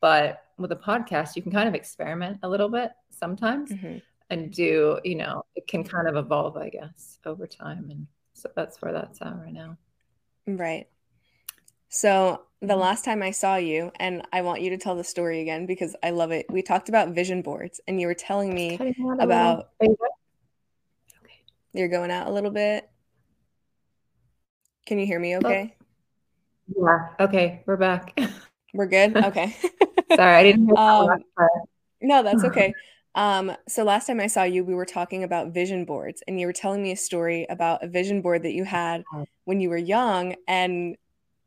But 0.00 0.44
with 0.56 0.70
a 0.70 0.76
podcast, 0.76 1.34
you 1.34 1.42
can 1.42 1.50
kind 1.50 1.68
of 1.68 1.74
experiment 1.74 2.38
a 2.44 2.48
little 2.48 2.68
bit 2.68 2.92
sometimes 3.10 3.72
mm-hmm. 3.72 3.98
and 4.30 4.52
do, 4.52 5.00
you 5.02 5.16
know, 5.16 5.42
it 5.56 5.66
can 5.66 5.82
kind 5.82 6.06
of 6.06 6.14
evolve, 6.14 6.56
I 6.56 6.68
guess, 6.68 7.18
over 7.26 7.48
time. 7.48 7.90
And 7.90 8.06
so 8.34 8.50
that's 8.54 8.80
where 8.80 8.92
that's 8.92 9.20
at 9.20 9.36
right 9.36 9.52
now. 9.52 9.76
Right. 10.46 10.86
So 11.92 12.40
the 12.62 12.68
mm-hmm. 12.68 12.80
last 12.80 13.04
time 13.04 13.22
I 13.22 13.30
saw 13.30 13.56
you, 13.56 13.92
and 14.00 14.26
I 14.32 14.40
want 14.40 14.62
you 14.62 14.70
to 14.70 14.78
tell 14.78 14.96
the 14.96 15.04
story 15.04 15.42
again 15.42 15.66
because 15.66 15.94
I 16.02 16.10
love 16.10 16.32
it. 16.32 16.46
We 16.50 16.62
talked 16.62 16.88
about 16.88 17.10
vision 17.10 17.42
boards, 17.42 17.80
and 17.86 18.00
you 18.00 18.06
were 18.06 18.14
telling 18.14 18.54
me 18.54 18.94
about. 19.20 19.68
Okay. 19.80 19.94
You're 21.74 21.88
going 21.88 22.10
out 22.10 22.28
a 22.28 22.32
little 22.32 22.50
bit. 22.50 22.88
Can 24.86 24.98
you 24.98 25.06
hear 25.06 25.20
me? 25.20 25.36
Oh. 25.36 25.38
Okay. 25.38 25.76
Yeah. 26.74 27.08
Okay, 27.20 27.62
we're 27.66 27.76
back. 27.76 28.18
We're 28.74 28.86
good. 28.86 29.14
Okay. 29.14 29.54
Sorry, 30.16 30.34
I 30.34 30.42
didn't. 30.42 30.74
um, 30.78 31.22
no, 32.00 32.22
that's 32.22 32.42
okay. 32.44 32.72
Um, 33.14 33.54
so 33.68 33.84
last 33.84 34.06
time 34.06 34.18
I 34.18 34.28
saw 34.28 34.44
you, 34.44 34.64
we 34.64 34.74
were 34.74 34.86
talking 34.86 35.24
about 35.24 35.52
vision 35.52 35.84
boards, 35.84 36.22
and 36.26 36.40
you 36.40 36.46
were 36.46 36.54
telling 36.54 36.82
me 36.82 36.92
a 36.92 36.96
story 36.96 37.46
about 37.50 37.82
a 37.82 37.88
vision 37.88 38.22
board 38.22 38.44
that 38.44 38.54
you 38.54 38.64
had 38.64 39.04
when 39.44 39.60
you 39.60 39.68
were 39.68 39.76
young, 39.76 40.36
and 40.48 40.96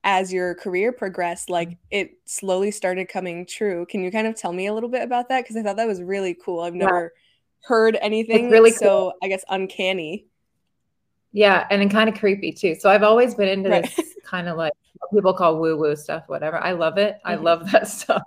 as 0.05 0.31
your 0.31 0.53
career 0.53 0.91
progressed, 0.91 1.49
like 1.49 1.77
it 1.89 2.11
slowly 2.25 2.69
started 2.69 3.09
coming 3.09 3.45
true. 3.45 3.87
Can 3.87 4.03
you 4.03 4.11
kind 4.11 4.27
of 4.27 4.35
tell 4.35 4.53
me 4.53 4.67
a 4.67 4.73
little 4.73 4.87
bit 4.87 5.01
about 5.01 5.27
that? 5.29 5.43
Because 5.43 5.57
I 5.57 5.63
thought 5.63 5.77
that 5.77 5.87
was 5.87 6.01
really 6.01 6.35
cool. 6.35 6.61
I've 6.61 6.75
never 6.75 7.11
yeah. 7.13 7.67
heard 7.67 7.97
anything 7.99 8.45
it's 8.45 8.51
really 8.51 8.71
so 8.71 8.85
cool. 8.85 9.13
I 9.23 9.27
guess 9.27 9.43
uncanny. 9.49 10.27
Yeah, 11.31 11.67
and 11.69 11.81
then 11.81 11.89
kind 11.89 12.07
of 12.07 12.17
creepy 12.17 12.51
too. 12.53 12.75
So 12.75 12.89
I've 12.89 13.03
always 13.03 13.33
been 13.33 13.49
into 13.49 13.69
right. 13.71 13.95
this 13.95 14.13
kind 14.23 14.47
of 14.47 14.57
like 14.57 14.73
people 15.11 15.33
call 15.33 15.59
woo 15.59 15.75
woo 15.75 15.95
stuff, 15.95 16.23
whatever. 16.27 16.57
I 16.57 16.71
love 16.73 16.99
it. 16.99 17.17
I 17.25 17.33
mm-hmm. 17.33 17.43
love 17.43 17.71
that 17.71 17.87
stuff. 17.87 18.21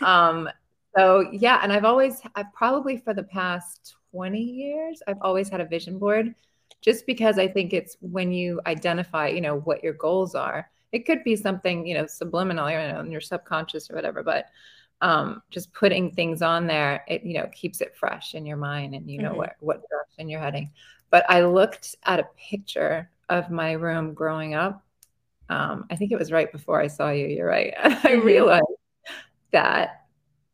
Um, 0.00 0.48
so 0.96 1.28
yeah, 1.32 1.58
and 1.62 1.72
I've 1.72 1.84
always, 1.84 2.22
I've 2.36 2.52
probably 2.54 2.96
for 2.96 3.12
the 3.12 3.24
past 3.24 3.96
20 4.12 4.40
years, 4.40 5.02
I've 5.08 5.18
always 5.20 5.48
had 5.48 5.60
a 5.60 5.66
vision 5.66 5.98
board 5.98 6.34
just 6.80 7.06
because 7.06 7.40
I 7.40 7.48
think 7.48 7.72
it's 7.72 7.96
when 8.00 8.32
you 8.32 8.60
identify, 8.66 9.28
you 9.28 9.40
know, 9.40 9.58
what 9.58 9.82
your 9.82 9.94
goals 9.94 10.36
are. 10.36 10.70
It 10.92 11.06
could 11.06 11.24
be 11.24 11.36
something, 11.36 11.86
you 11.86 11.94
know, 11.94 12.06
subliminal, 12.06 12.70
you 12.70 12.76
know, 12.76 13.00
in 13.00 13.12
your 13.12 13.20
subconscious 13.20 13.90
or 13.90 13.94
whatever, 13.94 14.22
but 14.22 14.46
um, 15.00 15.42
just 15.50 15.72
putting 15.72 16.10
things 16.10 16.42
on 16.42 16.66
there, 16.66 17.04
it, 17.08 17.22
you 17.22 17.34
know, 17.34 17.48
keeps 17.52 17.80
it 17.80 17.96
fresh 17.96 18.34
in 18.34 18.46
your 18.46 18.56
mind 18.56 18.94
and 18.94 19.08
you 19.08 19.22
know 19.22 19.30
mm-hmm. 19.30 19.38
what, 19.38 19.56
what 19.60 19.82
direction 19.88 20.28
you're 20.28 20.40
heading. 20.40 20.72
But 21.10 21.24
I 21.28 21.42
looked 21.42 21.96
at 22.04 22.20
a 22.20 22.28
picture 22.50 23.10
of 23.28 23.50
my 23.50 23.72
room 23.72 24.14
growing 24.14 24.54
up. 24.54 24.84
Um, 25.48 25.86
I 25.90 25.96
think 25.96 26.12
it 26.12 26.18
was 26.18 26.32
right 26.32 26.50
before 26.50 26.80
I 26.80 26.88
saw 26.88 27.10
you. 27.10 27.26
You're 27.26 27.46
right. 27.46 27.74
I 27.82 27.88
mm-hmm. 27.88 28.26
realized 28.26 28.64
that 29.52 30.04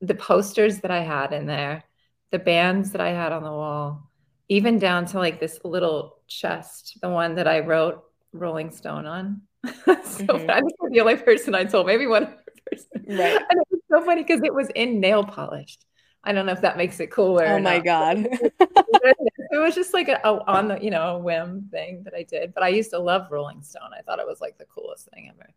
the 0.01 0.15
posters 0.15 0.81
that 0.81 0.91
I 0.91 1.01
had 1.01 1.33
in 1.33 1.47
there, 1.47 1.85
the 2.31 2.39
bands 2.39 2.93
that 2.93 3.01
I 3.01 3.11
had 3.11 3.33
on 3.33 3.43
the 3.43 3.51
wall, 3.51 4.11
even 4.49 4.79
down 4.79 5.07
to 5.07 5.19
like 5.19 5.41
this 5.41 5.59
little 5.65 6.19
chest, 6.29 6.99
the 7.01 7.09
one 7.09 7.37
that 7.37 7.49
I 7.49 7.61
wrote 7.61 8.05
Rolling 8.33 8.71
Stone 8.71 9.07
on. 9.07 9.43
so 9.87 10.25
mm-hmm. 10.25 10.51
I 10.51 10.63
the 10.91 11.01
only 11.01 11.17
person 11.17 11.55
I 11.55 11.65
told, 11.65 11.87
maybe 11.87 12.07
one 12.07 12.25
other 12.25 12.37
person. 12.71 12.89
Right. 13.07 13.37
And 13.37 13.61
it 13.61 13.67
was 13.71 13.81
so 13.91 14.05
funny 14.05 14.23
because 14.23 14.43
it 14.43 14.55
was 14.55 14.69
in 14.75 15.01
nail 15.01 15.25
polish. 15.25 15.79
I 16.23 16.33
don't 16.33 16.47
know 16.47 16.53
if 16.53 16.63
that 16.63 16.77
makes 16.77 17.01
it 17.01 17.11
cooler. 17.11 17.47
Oh 17.47 17.61
my 17.61 17.81
god! 17.81 18.27
it 18.31 19.59
was 19.59 19.75
just 19.75 19.93
like 19.93 20.09
a, 20.09 20.21
a, 20.25 20.43
on 20.47 20.69
the 20.69 20.83
you 20.83 20.91
know 20.91 21.17
a 21.17 21.19
whim 21.19 21.69
thing 21.71 22.03
that 22.05 22.15
I 22.15 22.23
did. 22.23 22.55
But 22.55 22.63
I 22.63 22.69
used 22.69 22.91
to 22.91 22.99
love 22.99 23.31
Rolling 23.31 23.63
Stone. 23.63 23.91
I 23.97 24.03
thought 24.03 24.19
it 24.19 24.27
was 24.27 24.41
like 24.41 24.57
the 24.59 24.65
coolest 24.65 25.09
thing 25.11 25.31
ever. 25.35 25.51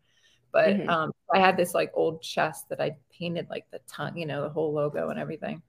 But 0.51 0.69
mm-hmm. 0.69 0.89
um, 0.89 1.11
I 1.33 1.39
had 1.39 1.57
this 1.57 1.73
like 1.73 1.91
old 1.93 2.21
chest 2.21 2.69
that 2.69 2.81
I 2.81 2.97
painted 3.11 3.47
like 3.49 3.65
the 3.71 3.79
tongue, 3.87 4.17
you 4.17 4.25
know, 4.25 4.43
the 4.43 4.49
whole 4.49 4.73
logo 4.73 5.09
and 5.09 5.19
everything. 5.19 5.61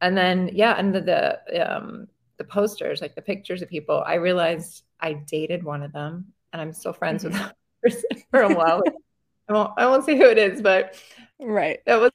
And 0.00 0.16
then 0.16 0.50
yeah, 0.52 0.74
and 0.76 0.94
the, 0.94 1.00
the 1.00 1.76
um, 1.76 2.08
the 2.36 2.44
posters, 2.44 3.00
like 3.00 3.14
the 3.14 3.22
pictures 3.22 3.62
of 3.62 3.68
people, 3.68 4.02
I 4.04 4.14
realized 4.14 4.82
I 5.00 5.14
dated 5.14 5.62
one 5.62 5.82
of 5.82 5.92
them, 5.92 6.32
and 6.52 6.60
I'm 6.60 6.72
still 6.72 6.92
friends 6.92 7.22
mm-hmm. 7.22 7.32
with 7.34 7.42
that 7.42 7.56
person 7.84 8.22
for 8.30 8.42
a 8.42 8.54
while. 8.54 8.82
I 9.48 9.52
won't 9.52 9.72
I 9.76 9.86
won't 9.86 10.04
say 10.04 10.16
who 10.16 10.24
it 10.24 10.38
is, 10.38 10.62
but 10.62 10.96
right, 11.38 11.80
that 11.86 12.00
was 12.00 12.12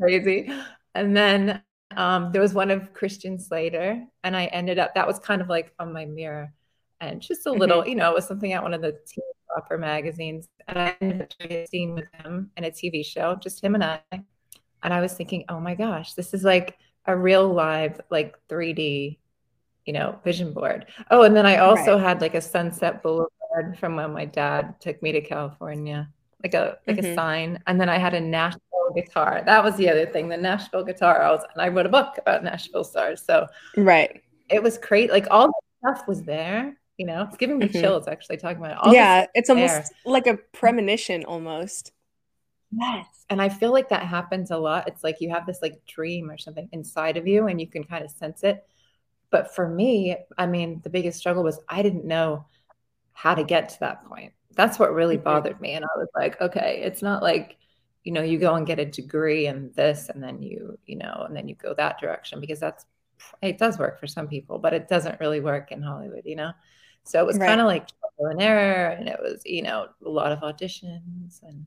crazy. 0.00 0.52
And 0.94 1.16
then 1.16 1.62
um, 1.96 2.30
there 2.32 2.40
was 2.40 2.54
one 2.54 2.70
of 2.70 2.92
Christian 2.92 3.38
Slater, 3.38 4.04
and 4.22 4.36
I 4.36 4.46
ended 4.46 4.78
up 4.78 4.94
that 4.94 5.06
was 5.06 5.18
kind 5.18 5.42
of 5.42 5.48
like 5.48 5.72
on 5.78 5.92
my 5.92 6.04
mirror, 6.04 6.52
and 7.00 7.20
just 7.20 7.46
a 7.46 7.52
little, 7.52 7.80
mm-hmm. 7.80 7.90
you 7.90 7.94
know, 7.96 8.10
it 8.10 8.14
was 8.14 8.26
something 8.26 8.52
at 8.52 8.62
one 8.62 8.74
of 8.74 8.82
the 8.82 8.92
teen 8.92 9.24
proper 9.48 9.78
magazines, 9.78 10.48
and 10.68 10.78
I 10.78 10.96
ended 11.00 11.22
up 11.22 11.28
doing 11.38 11.52
a 11.52 11.66
scene 11.66 11.94
with 11.94 12.06
him 12.12 12.50
in 12.56 12.64
a 12.64 12.70
TV 12.70 13.04
show, 13.04 13.34
just 13.34 13.62
him 13.62 13.74
and 13.74 13.82
I, 13.82 14.00
and 14.12 14.94
I 14.94 15.00
was 15.00 15.14
thinking, 15.14 15.44
oh 15.48 15.60
my 15.60 15.74
gosh, 15.74 16.14
this 16.14 16.32
is 16.34 16.44
like 16.44 16.78
a 17.06 17.16
real 17.16 17.52
live, 17.52 18.00
like 18.10 18.36
3D, 18.48 19.18
you 19.86 19.92
know, 19.92 20.20
vision 20.24 20.52
board. 20.52 20.86
Oh, 21.10 21.22
and 21.22 21.34
then 21.34 21.46
I 21.46 21.56
also 21.56 21.94
right. 21.94 22.02
had 22.02 22.20
like 22.20 22.34
a 22.34 22.40
Sunset 22.40 23.02
Boulevard 23.02 23.30
from 23.78 23.96
when 23.96 24.12
my 24.12 24.24
dad 24.24 24.80
took 24.80 25.02
me 25.02 25.12
to 25.12 25.20
California, 25.20 26.08
like 26.42 26.54
a 26.54 26.78
like 26.86 26.96
mm-hmm. 26.96 27.12
a 27.12 27.14
sign, 27.14 27.62
and 27.66 27.80
then 27.80 27.88
I 27.88 27.98
had 27.98 28.14
a 28.14 28.20
Nashville 28.20 28.92
guitar. 28.94 29.42
That 29.44 29.64
was 29.64 29.76
the 29.76 29.88
other 29.88 30.06
thing. 30.06 30.28
The 30.28 30.36
Nashville 30.36 30.84
guitar. 30.84 31.22
I 31.22 31.30
was, 31.30 31.44
and 31.52 31.62
I 31.62 31.68
wrote 31.68 31.86
a 31.86 31.90
book 31.90 32.16
about 32.18 32.44
Nashville 32.44 32.84
stars. 32.84 33.22
So 33.22 33.46
right, 33.76 34.22
it 34.48 34.62
was 34.62 34.78
great. 34.78 35.10
Like 35.10 35.26
all 35.30 35.48
the 35.48 35.54
stuff 35.78 36.08
was 36.08 36.22
there. 36.22 36.76
You 36.96 37.06
know, 37.06 37.22
it's 37.22 37.36
giving 37.36 37.58
me 37.58 37.66
mm-hmm. 37.66 37.80
chills 37.80 38.08
actually 38.08 38.36
talking 38.36 38.58
about 38.58 38.72
it. 38.72 38.78
All 38.78 38.92
yeah, 38.92 39.26
it's 39.34 39.48
almost 39.48 39.74
there. 39.74 40.12
like 40.12 40.26
a 40.26 40.36
premonition 40.52 41.24
almost. 41.24 41.92
Yes. 42.72 43.06
And 43.28 43.40
I 43.40 43.48
feel 43.48 43.72
like 43.72 43.88
that 43.88 44.04
happens 44.04 44.50
a 44.50 44.58
lot. 44.58 44.86
It's 44.86 45.02
like 45.02 45.20
you 45.20 45.30
have 45.30 45.46
this 45.46 45.60
like 45.62 45.84
dream 45.86 46.30
or 46.30 46.38
something 46.38 46.68
inside 46.72 47.16
of 47.16 47.26
you 47.26 47.46
and 47.46 47.60
you 47.60 47.66
can 47.66 47.84
kind 47.84 48.04
of 48.04 48.10
sense 48.10 48.44
it. 48.44 48.64
But 49.30 49.54
for 49.54 49.68
me, 49.68 50.16
I 50.38 50.46
mean, 50.46 50.80
the 50.82 50.90
biggest 50.90 51.18
struggle 51.18 51.42
was 51.42 51.60
I 51.68 51.82
didn't 51.82 52.04
know 52.04 52.46
how 53.20 53.34
to 53.34 53.44
get 53.44 53.68
to 53.68 53.80
that 53.80 54.04
point. 54.06 54.32
That's 54.54 54.78
what 54.78 54.94
really 54.94 55.16
mm-hmm. 55.16 55.24
bothered 55.24 55.60
me. 55.60 55.72
And 55.72 55.84
I 55.84 55.98
was 55.98 56.08
like, 56.14 56.40
okay, 56.40 56.80
it's 56.82 57.02
not 57.02 57.22
like 57.22 57.58
you 58.04 58.12
know 58.12 58.22
you 58.22 58.38
go 58.38 58.54
and 58.54 58.66
get 58.66 58.78
a 58.78 58.84
degree 58.84 59.46
in 59.46 59.70
this 59.74 60.08
and 60.08 60.22
then 60.22 60.40
you 60.40 60.78
you 60.86 60.96
know 60.96 61.24
and 61.26 61.36
then 61.36 61.48
you 61.48 61.54
go 61.54 61.74
that 61.74 62.00
direction 62.00 62.40
because 62.40 62.58
that's 62.58 62.86
it 63.42 63.58
does 63.58 63.78
work 63.78 64.00
for 64.00 64.06
some 64.06 64.26
people 64.26 64.58
but 64.58 64.72
it 64.72 64.88
doesn't 64.88 65.20
really 65.20 65.40
work 65.40 65.70
in 65.70 65.82
hollywood 65.82 66.22
you 66.24 66.34
know 66.34 66.50
so 67.04 67.20
it 67.20 67.26
was 67.26 67.38
right. 67.38 67.46
kind 67.46 67.60
of 67.60 67.66
like 67.66 67.86
trial 67.88 68.30
and 68.30 68.40
error 68.40 68.88
and 68.88 69.06
it 69.06 69.18
was 69.20 69.42
you 69.44 69.60
know 69.60 69.86
a 70.04 70.08
lot 70.08 70.32
of 70.32 70.38
auditions 70.40 71.42
and 71.42 71.66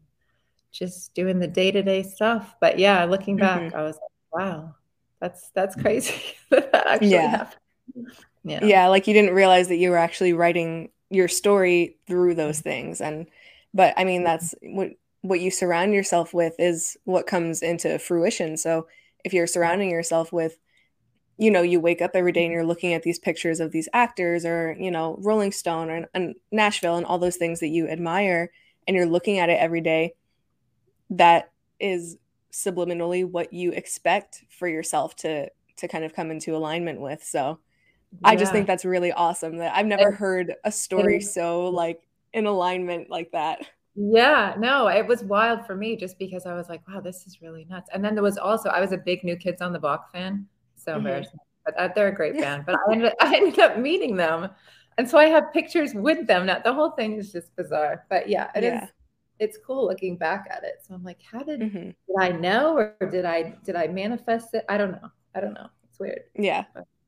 just 0.71 1.13
doing 1.13 1.37
the 1.37 1.47
day-to-day 1.47 2.01
stuff 2.01 2.55
but 2.59 2.79
yeah 2.79 3.03
looking 3.03 3.37
back 3.37 3.61
mm-hmm. 3.61 3.77
i 3.77 3.83
was 3.83 3.95
like 3.95 4.41
wow 4.41 4.73
that's 5.19 5.51
that's 5.53 5.75
crazy 5.75 6.19
that, 6.49 6.71
that 6.71 6.87
actually 6.87 7.11
yeah. 7.11 7.29
happened 7.29 7.61
yeah 8.43 8.65
yeah 8.65 8.87
like 8.87 9.05
you 9.05 9.13
didn't 9.13 9.35
realize 9.35 9.67
that 9.67 9.77
you 9.77 9.91
were 9.91 9.97
actually 9.97 10.33
writing 10.33 10.89
your 11.13 11.27
story 11.27 11.97
through 12.07 12.33
those 12.35 12.59
things 12.59 13.01
and 13.01 13.27
but 13.73 13.93
i 13.97 14.03
mean 14.03 14.19
mm-hmm. 14.19 14.25
that's 14.25 14.55
what 14.61 14.91
what 15.23 15.39
you 15.39 15.49
surround 15.49 15.93
yourself 15.93 16.33
with 16.33 16.53
is 16.59 16.97
what 17.05 17.25
comes 17.25 17.61
into 17.61 17.97
fruition. 17.97 18.57
So 18.57 18.87
if 19.23 19.33
you're 19.33 19.47
surrounding 19.47 19.89
yourself 19.89 20.33
with, 20.33 20.57
you 21.37 21.49
know, 21.49 21.61
you 21.61 21.79
wake 21.79 22.01
up 22.01 22.11
every 22.13 22.33
day 22.33 22.43
and 22.43 22.51
you're 22.51 22.65
looking 22.65 22.93
at 22.93 23.03
these 23.03 23.19
pictures 23.19 23.61
of 23.61 23.71
these 23.71 23.87
actors 23.93 24.45
or, 24.45 24.75
you 24.77 24.91
know, 24.91 25.17
Rolling 25.21 25.53
Stone 25.53 25.89
or 25.89 26.09
and 26.13 26.35
Nashville 26.51 26.97
and 26.97 27.05
all 27.05 27.17
those 27.19 27.37
things 27.37 27.61
that 27.61 27.69
you 27.69 27.87
admire 27.87 28.51
and 28.85 28.97
you're 28.97 29.05
looking 29.05 29.39
at 29.39 29.49
it 29.49 29.59
every 29.59 29.79
day, 29.79 30.13
that 31.09 31.51
is 31.79 32.17
subliminally 32.51 33.25
what 33.25 33.53
you 33.53 33.71
expect 33.71 34.43
for 34.49 34.67
yourself 34.67 35.15
to 35.15 35.49
to 35.77 35.87
kind 35.87 36.03
of 36.03 36.13
come 36.13 36.31
into 36.31 36.53
alignment 36.53 36.99
with. 36.99 37.23
So 37.23 37.59
yeah. 38.21 38.29
I 38.29 38.35
just 38.35 38.51
think 38.51 38.67
that's 38.67 38.85
really 38.85 39.11
awesome 39.11 39.57
that 39.57 39.75
I've 39.75 39.85
never 39.85 40.11
heard 40.11 40.55
a 40.63 40.71
story 40.71 41.19
so 41.21 41.67
like 41.69 42.01
in 42.33 42.45
alignment 42.45 43.09
like 43.09 43.31
that. 43.31 43.65
Yeah, 43.95 44.55
no, 44.57 44.87
it 44.87 45.05
was 45.05 45.23
wild 45.23 45.65
for 45.67 45.75
me 45.75 45.95
just 45.95 46.17
because 46.17 46.45
I 46.45 46.55
was 46.55 46.67
like, 46.67 46.87
wow, 46.87 46.99
this 46.99 47.27
is 47.27 47.41
really 47.41 47.65
nuts. 47.69 47.89
And 47.93 48.03
then 48.03 48.15
there 48.15 48.23
was 48.23 48.37
also, 48.37 48.69
I 48.69 48.81
was 48.81 48.91
a 48.91 48.97
big 48.97 49.23
New 49.23 49.35
Kids 49.35 49.61
on 49.61 49.71
the 49.71 49.79
Block 49.79 50.11
fan. 50.11 50.47
So 50.75 50.91
mm-hmm. 50.91 50.99
embarrassing. 50.99 51.39
But 51.65 51.77
uh, 51.77 51.89
they're 51.95 52.07
a 52.07 52.15
great 52.15 52.33
band. 52.39 52.65
But 52.65 52.75
I 52.75 52.91
ended, 52.91 53.13
I 53.21 53.35
ended 53.35 53.59
up 53.59 53.77
meeting 53.77 54.15
them. 54.15 54.49
And 54.97 55.09
so 55.09 55.17
I 55.17 55.25
have 55.25 55.53
pictures 55.53 55.93
with 55.93 56.27
them. 56.27 56.45
Now, 56.45 56.59
the 56.59 56.73
whole 56.73 56.91
thing 56.91 57.13
is 57.13 57.31
just 57.31 57.55
bizarre. 57.55 58.05
But 58.09 58.29
yeah, 58.29 58.49
it 58.55 58.63
yeah. 58.63 58.83
is. 58.83 58.89
It's 59.39 59.57
cool 59.65 59.87
looking 59.87 60.15
back 60.15 60.47
at 60.49 60.63
it. 60.63 60.83
So 60.87 60.93
I'm 60.93 61.03
like, 61.03 61.19
how 61.29 61.43
did 61.43 61.59
mm-hmm. 61.59 61.89
did 61.89 62.15
I 62.19 62.29
know 62.29 62.77
or 62.77 62.95
did 63.09 63.25
I 63.25 63.55
did 63.65 63.75
I 63.75 63.87
manifest 63.87 64.53
it? 64.53 64.63
I 64.69 64.77
don't 64.77 64.91
know. 64.91 65.09
I 65.35 65.41
don't 65.41 65.53
know. 65.53 65.67
It's 65.89 65.99
weird. 65.99 66.21
Yeah. 66.35 66.65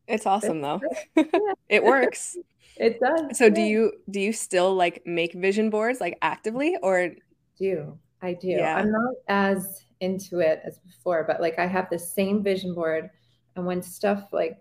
It's 0.07 0.25
awesome 0.25 0.62
though. 0.62 0.81
it 1.69 1.83
works. 1.83 2.38
It 2.77 3.00
does. 3.00 3.38
So 3.38 3.45
yeah. 3.45 3.50
do 3.51 3.62
you 3.62 3.91
do 4.09 4.19
you 4.19 4.33
still 4.33 4.75
like 4.75 5.01
make 5.05 5.33
vision 5.33 5.69
boards 5.69 6.01
like 6.01 6.17
actively 6.21 6.75
or 6.81 7.12
do 7.57 7.97
I 8.21 8.33
do. 8.33 8.47
Yeah. 8.47 8.77
I'm 8.77 8.91
not 8.91 9.13
as 9.27 9.85
into 10.00 10.39
it 10.39 10.62
as 10.65 10.79
before, 10.79 11.24
but 11.27 11.41
like 11.41 11.59
I 11.59 11.67
have 11.67 11.89
the 11.89 12.00
same 12.00 12.43
vision 12.43 12.74
board 12.74 13.09
and 13.55 13.65
when 13.65 13.81
stuff 13.81 14.27
like 14.31 14.57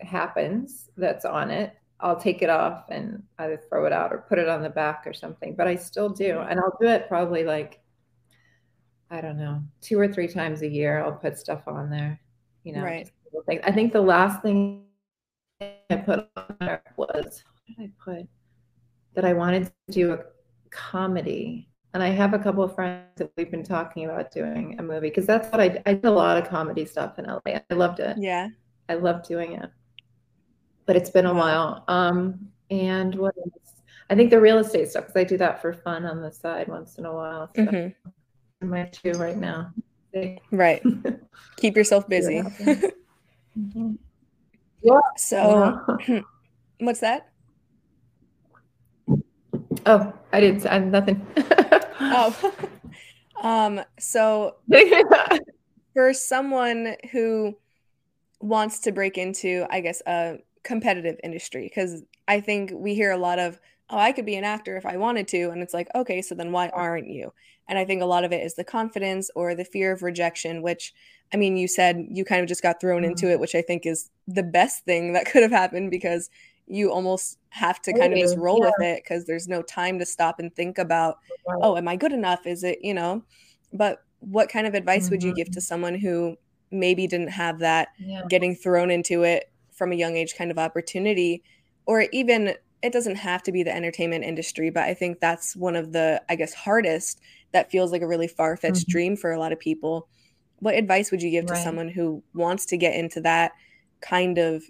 happens 0.00 0.88
that's 0.96 1.24
on 1.24 1.50
it, 1.50 1.74
I'll 2.00 2.18
take 2.18 2.40
it 2.40 2.48
off 2.48 2.84
and 2.88 3.22
either 3.38 3.60
throw 3.68 3.84
it 3.84 3.92
out 3.92 4.12
or 4.12 4.24
put 4.28 4.38
it 4.38 4.48
on 4.48 4.62
the 4.62 4.70
back 4.70 5.02
or 5.06 5.12
something. 5.12 5.54
But 5.54 5.68
I 5.68 5.76
still 5.76 6.08
do. 6.08 6.34
Mm-hmm. 6.34 6.50
And 6.50 6.60
I'll 6.60 6.76
do 6.80 6.86
it 6.86 7.08
probably 7.08 7.44
like 7.44 7.80
I 9.10 9.20
don't 9.20 9.38
know, 9.38 9.62
two 9.80 9.98
or 9.98 10.06
three 10.06 10.28
times 10.28 10.62
a 10.62 10.68
year 10.68 11.02
I'll 11.02 11.12
put 11.12 11.36
stuff 11.36 11.66
on 11.66 11.90
there. 11.90 12.20
You 12.62 12.74
know, 12.74 12.82
right. 12.82 13.10
I 13.64 13.72
think 13.72 13.92
the 13.92 14.00
last 14.00 14.42
thing 14.42 14.84
I 15.60 15.96
put 15.96 16.28
on 16.36 16.56
there 16.60 16.82
was 16.96 17.42
what 17.44 17.76
did 17.76 17.78
I 17.78 17.90
put? 18.02 18.28
That 19.14 19.24
I 19.24 19.32
wanted 19.32 19.66
to 19.66 19.72
do 19.90 20.12
a 20.12 20.18
comedy. 20.70 21.68
And 21.92 22.02
I 22.02 22.08
have 22.08 22.34
a 22.34 22.38
couple 22.38 22.62
of 22.62 22.74
friends 22.74 23.04
that 23.16 23.32
we've 23.36 23.50
been 23.50 23.64
talking 23.64 24.04
about 24.04 24.30
doing 24.30 24.78
a 24.78 24.82
movie 24.82 25.08
because 25.08 25.26
that's 25.26 25.50
what 25.50 25.60
I 25.60 25.82
I 25.86 25.94
did 25.94 26.04
a 26.04 26.10
lot 26.10 26.36
of 26.36 26.48
comedy 26.48 26.84
stuff 26.84 27.18
in 27.18 27.26
LA. 27.26 27.40
I 27.46 27.74
loved 27.74 27.98
it. 27.98 28.16
Yeah. 28.18 28.48
I 28.88 28.94
loved 28.94 29.26
doing 29.26 29.54
it. 29.54 29.70
But 30.86 30.96
it's 30.96 31.10
been 31.10 31.26
a 31.26 31.34
while. 31.34 31.84
Um 31.88 32.48
and 32.70 33.14
what 33.16 33.34
else? 33.36 33.82
I 34.08 34.14
think 34.14 34.30
the 34.30 34.40
real 34.40 34.58
estate 34.58 34.88
stuff 34.88 35.06
because 35.06 35.20
I 35.20 35.24
do 35.24 35.36
that 35.38 35.60
for 35.60 35.72
fun 35.72 36.04
on 36.04 36.22
the 36.22 36.30
side 36.30 36.68
once 36.68 36.96
in 36.98 37.06
a 37.06 37.12
while. 37.12 37.50
So 37.56 37.66
mm-hmm. 37.66 38.68
my 38.68 38.84
two 38.84 39.12
right 39.12 39.36
now. 39.36 39.72
Right. 40.52 40.82
Keep 41.56 41.76
yourself 41.76 42.08
busy. 42.08 42.42
Mm-hmm. 43.60 43.92
Yeah. 44.82 45.00
So, 45.16 46.00
what's 46.78 47.00
that? 47.00 47.28
Oh, 49.86 50.12
I 50.32 50.40
didn't. 50.40 50.66
I'm 50.66 50.90
nothing. 50.90 51.26
oh, 52.00 52.52
um. 53.42 53.80
So, 53.98 54.56
for 55.94 56.12
someone 56.12 56.96
who 57.12 57.56
wants 58.40 58.80
to 58.80 58.92
break 58.92 59.18
into, 59.18 59.66
I 59.70 59.80
guess, 59.80 60.02
a 60.06 60.38
competitive 60.62 61.18
industry 61.22 61.64
because 61.68 62.02
I 62.28 62.40
think 62.40 62.72
we 62.74 62.94
hear 62.94 63.10
a 63.10 63.18
lot 63.18 63.38
of, 63.38 63.60
oh, 63.90 63.98
I 63.98 64.12
could 64.12 64.26
be 64.26 64.36
an 64.36 64.44
actor 64.44 64.76
if 64.76 64.86
I 64.86 64.96
wanted 64.96 65.28
to. 65.28 65.50
And 65.50 65.62
it's 65.62 65.74
like, 65.74 65.88
okay, 65.94 66.22
so 66.22 66.34
then 66.34 66.52
why 66.52 66.68
aren't 66.68 67.08
you? 67.08 67.32
And 67.68 67.78
I 67.78 67.84
think 67.84 68.02
a 68.02 68.06
lot 68.06 68.24
of 68.24 68.32
it 68.32 68.44
is 68.44 68.54
the 68.54 68.64
confidence 68.64 69.30
or 69.34 69.54
the 69.54 69.64
fear 69.64 69.92
of 69.92 70.02
rejection, 70.02 70.62
which 70.62 70.92
I 71.32 71.36
mean, 71.36 71.56
you 71.56 71.68
said 71.68 72.06
you 72.10 72.24
kind 72.24 72.40
of 72.40 72.48
just 72.48 72.62
got 72.62 72.80
thrown 72.80 73.02
mm-hmm. 73.02 73.12
into 73.12 73.30
it, 73.30 73.38
which 73.38 73.54
I 73.54 73.62
think 73.62 73.86
is 73.86 74.10
the 74.26 74.42
best 74.42 74.84
thing 74.84 75.12
that 75.12 75.26
could 75.30 75.42
have 75.42 75.52
happened 75.52 75.90
because 75.90 76.30
you 76.66 76.92
almost 76.92 77.38
have 77.48 77.82
to 77.82 77.92
kind 77.92 78.12
of 78.12 78.18
just 78.18 78.36
roll 78.36 78.60
yeah. 78.60 78.66
with 78.66 78.86
it 78.86 79.02
because 79.02 79.24
there's 79.24 79.48
no 79.48 79.60
time 79.62 79.98
to 79.98 80.06
stop 80.06 80.38
and 80.38 80.54
think 80.54 80.78
about, 80.78 81.18
oh, 81.48 81.76
am 81.76 81.88
I 81.88 81.96
good 81.96 82.12
enough? 82.12 82.46
Is 82.46 82.62
it, 82.62 82.78
you 82.80 82.94
know? 82.94 83.24
But 83.72 84.04
what 84.20 84.48
kind 84.48 84.66
of 84.68 84.74
advice 84.74 85.04
mm-hmm. 85.04 85.14
would 85.14 85.22
you 85.22 85.34
give 85.34 85.46
to 85.46 85.52
mm-hmm. 85.52 85.60
someone 85.60 85.94
who 85.96 86.36
maybe 86.70 87.08
didn't 87.08 87.30
have 87.30 87.58
that 87.58 87.88
yeah. 87.98 88.22
getting 88.28 88.54
thrown 88.54 88.90
into 88.90 89.24
it 89.24 89.50
from 89.72 89.90
a 89.90 89.96
young 89.96 90.16
age 90.16 90.36
kind 90.36 90.52
of 90.52 90.58
opportunity 90.58 91.42
or 91.86 92.06
even 92.12 92.54
it 92.82 92.92
doesn't 92.92 93.16
have 93.16 93.42
to 93.42 93.52
be 93.52 93.62
the 93.62 93.74
entertainment 93.74 94.24
industry 94.24 94.70
but 94.70 94.84
i 94.84 94.94
think 94.94 95.20
that's 95.20 95.56
one 95.56 95.76
of 95.76 95.92
the 95.92 96.22
i 96.28 96.34
guess 96.34 96.54
hardest 96.54 97.20
that 97.52 97.70
feels 97.70 97.92
like 97.92 98.02
a 98.02 98.06
really 98.06 98.28
far-fetched 98.28 98.82
mm-hmm. 98.82 98.92
dream 98.92 99.16
for 99.16 99.32
a 99.32 99.38
lot 99.38 99.52
of 99.52 99.58
people 99.58 100.08
what 100.60 100.74
advice 100.74 101.10
would 101.10 101.22
you 101.22 101.30
give 101.30 101.48
right. 101.48 101.56
to 101.56 101.62
someone 101.62 101.88
who 101.88 102.22
wants 102.34 102.66
to 102.66 102.76
get 102.76 102.94
into 102.94 103.20
that 103.20 103.52
kind 104.00 104.38
of 104.38 104.62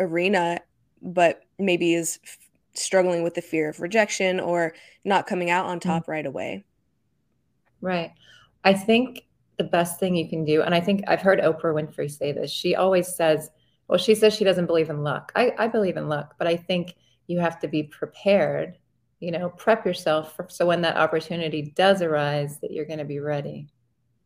arena 0.00 0.60
but 1.02 1.42
maybe 1.58 1.94
is 1.94 2.18
f- 2.24 2.38
struggling 2.74 3.22
with 3.22 3.34
the 3.34 3.42
fear 3.42 3.68
of 3.68 3.80
rejection 3.80 4.40
or 4.40 4.74
not 5.04 5.26
coming 5.26 5.50
out 5.50 5.66
on 5.66 5.78
top 5.78 6.02
mm-hmm. 6.02 6.12
right 6.12 6.26
away 6.26 6.64
right 7.80 8.12
i 8.64 8.72
think 8.72 9.22
the 9.58 9.64
best 9.64 9.98
thing 9.98 10.14
you 10.14 10.28
can 10.28 10.44
do 10.44 10.62
and 10.62 10.74
i 10.74 10.80
think 10.80 11.02
i've 11.06 11.22
heard 11.22 11.40
oprah 11.40 11.74
winfrey 11.74 12.10
say 12.10 12.32
this 12.32 12.50
she 12.50 12.74
always 12.74 13.14
says 13.14 13.50
well 13.88 13.98
she 13.98 14.14
says 14.14 14.34
she 14.34 14.44
doesn't 14.44 14.66
believe 14.66 14.90
in 14.90 15.02
luck 15.02 15.32
i, 15.34 15.52
I 15.58 15.68
believe 15.68 15.96
in 15.96 16.08
luck 16.08 16.34
but 16.38 16.46
i 16.46 16.56
think 16.56 16.94
you 17.26 17.38
have 17.38 17.58
to 17.58 17.68
be 17.68 17.82
prepared 17.82 18.76
you 19.20 19.30
know 19.30 19.48
prep 19.50 19.86
yourself 19.86 20.36
for, 20.36 20.46
so 20.48 20.66
when 20.66 20.82
that 20.82 20.96
opportunity 20.96 21.72
does 21.74 22.02
arise 22.02 22.58
that 22.58 22.70
you're 22.70 22.84
going 22.84 22.98
to 22.98 23.04
be 23.04 23.20
ready 23.20 23.68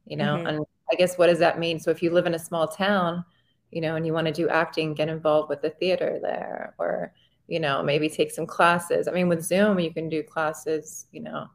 you 0.07 0.17
know 0.17 0.37
mm-hmm. 0.37 0.47
and 0.47 0.67
i 0.91 0.95
guess 0.97 1.17
what 1.17 1.27
does 1.27 1.39
that 1.39 1.59
mean 1.59 1.79
so 1.79 1.91
if 1.91 2.03
you 2.03 2.11
live 2.11 2.27
in 2.27 2.35
a 2.35 2.39
small 2.39 2.67
town 2.67 3.25
you 3.71 3.81
know 3.81 3.97
and 3.97 4.07
you 4.07 4.13
want 4.13 4.27
to 4.27 4.33
do 4.33 4.49
acting 4.49 4.95
get 4.95 5.09
involved 5.09 5.49
with 5.49 5.63
the 5.63 5.71
theater 5.71 6.19
there 6.21 6.75
or 6.79 7.13
you 7.47 7.61
know 7.61 7.83
maybe 7.83 8.09
take 8.09 8.31
some 8.31 8.47
classes 8.47 9.07
i 9.07 9.13
mean 9.13 9.29
with 9.29 9.45
zoom 9.45 9.79
you 9.79 9.93
can 9.93 10.09
do 10.09 10.23
classes 10.23 11.07
you 11.13 11.21
know 11.21 11.47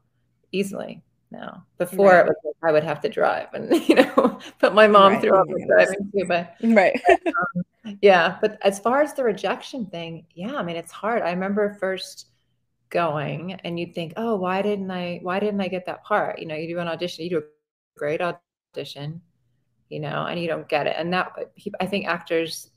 easily 0.52 1.02
now. 1.30 1.64
Before 1.78 2.10
right. 2.10 2.26
it 2.26 2.28
was 2.28 2.36
like 2.44 2.70
I 2.70 2.72
would 2.72 2.84
have 2.84 3.00
to 3.00 3.08
drive 3.08 3.48
and 3.52 3.72
you 3.88 3.96
know 3.96 4.38
put 4.58 4.74
my 4.74 4.86
mom 4.86 5.12
right. 5.12 5.20
through 5.20 5.36
all 5.36 5.44
the 5.46 5.64
driving 5.66 6.10
too. 6.12 6.24
But 6.26 6.54
right, 6.62 7.00
um, 7.26 7.62
yeah. 8.02 8.36
But 8.40 8.58
as 8.62 8.78
far 8.78 9.02
as 9.02 9.14
the 9.14 9.24
rejection 9.24 9.86
thing, 9.86 10.26
yeah, 10.34 10.56
I 10.56 10.62
mean 10.62 10.76
it's 10.76 10.92
hard. 10.92 11.22
I 11.22 11.30
remember 11.30 11.76
first 11.80 12.26
going 12.90 13.54
and 13.54 13.78
you'd 13.78 13.94
think, 13.94 14.14
oh, 14.16 14.36
why 14.36 14.62
didn't 14.62 14.90
I? 14.90 15.20
Why 15.22 15.40
didn't 15.40 15.60
I 15.60 15.68
get 15.68 15.86
that 15.86 16.04
part? 16.04 16.38
You 16.38 16.46
know, 16.46 16.54
you 16.54 16.68
do 16.68 16.78
an 16.78 16.88
audition, 16.88 17.24
you 17.24 17.30
do 17.30 17.38
a 17.38 17.98
great 17.98 18.20
audition, 18.20 19.20
you 19.88 20.00
know, 20.00 20.26
and 20.26 20.40
you 20.40 20.48
don't 20.48 20.68
get 20.68 20.86
it. 20.86 20.96
And 20.98 21.12
that 21.12 21.32
I 21.80 21.86
think 21.86 22.06
actors 22.06 22.70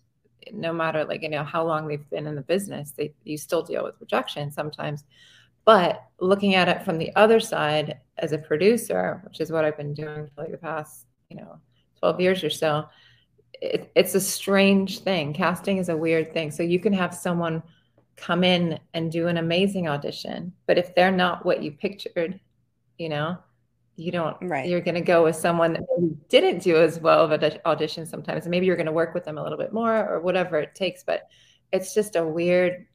no 0.54 0.72
matter 0.72 1.04
like 1.04 1.22
you 1.22 1.30
know 1.30 1.44
how 1.44 1.64
long 1.66 1.86
they've 1.86 2.10
been 2.10 2.26
in 2.26 2.34
the 2.34 2.42
business 2.42 2.92
they 2.92 3.14
you 3.26 3.38
still 3.38 3.62
deal 3.62 3.84
with 3.84 3.94
rejection 4.00 4.50
sometimes 4.50 5.04
but 5.66 6.04
looking 6.20 6.56
at 6.56 6.68
it 6.68 6.84
from 6.84 6.98
the 6.98 7.16
other 7.16 7.40
side 7.40 8.00
as 8.18 8.32
a 8.32 8.40
producer, 8.40 9.22
which 9.24 9.40
is 9.40 9.52
what 9.52 9.66
I've 9.66 9.78
been 9.78 9.94
doing 9.94 10.28
for 10.34 10.42
like 10.42 10.52
the 10.52 10.58
past, 10.58 11.06
you 11.30 11.38
know, 11.38 11.60
12 12.00 12.20
years 12.20 12.44
or 12.44 12.50
so, 12.50 12.86
it, 13.62 13.92
it's 13.96 14.16
a 14.16 14.22
strange 14.22 15.00
thing. 15.00 15.34
Casting 15.34 15.78
is 15.78 15.90
a 15.90 15.98
weird 15.98 16.34
thing. 16.34 16.52
So 16.52 16.64
you 16.64 16.80
can 16.80 16.94
have 16.94 17.14
someone 17.14 17.62
come 18.16 18.44
in 18.44 18.80
and 18.94 19.12
do 19.12 19.28
an 19.28 19.38
amazing 19.38 19.88
audition, 19.88 20.54
but 20.66 20.78
if 20.78 20.94
they're 20.96 21.12
not 21.12 21.46
what 21.46 21.64
you 21.64 21.72
pictured, 21.72 22.40
you 22.98 23.10
know, 23.10 23.38
you 24.00 24.14
don't 24.14 24.38
right 24.42 24.70
you're 24.70 24.80
going 24.80 24.96
to 24.96 25.02
go 25.02 25.24
with 25.26 25.36
someone 25.36 25.74
that 25.74 25.84
didn't 26.30 26.64
do 26.64 26.78
as 26.78 27.00
well 27.00 27.22
of 27.22 27.32
an 27.32 27.60
audition 27.66 28.06
sometimes 28.06 28.48
maybe 28.48 28.66
you're 28.66 28.78
going 28.78 28.86
to 28.86 28.94
work 28.94 29.14
with 29.14 29.26
them 29.26 29.38
a 29.38 29.44
little 29.44 29.58
bit 29.58 29.74
more 29.74 30.08
or 30.08 30.22
whatever 30.22 30.58
it 30.58 30.74
takes 30.74 31.04
but 31.04 31.28
it's 31.74 31.94
just 31.94 32.16
a 32.16 32.26
weird 32.26 32.88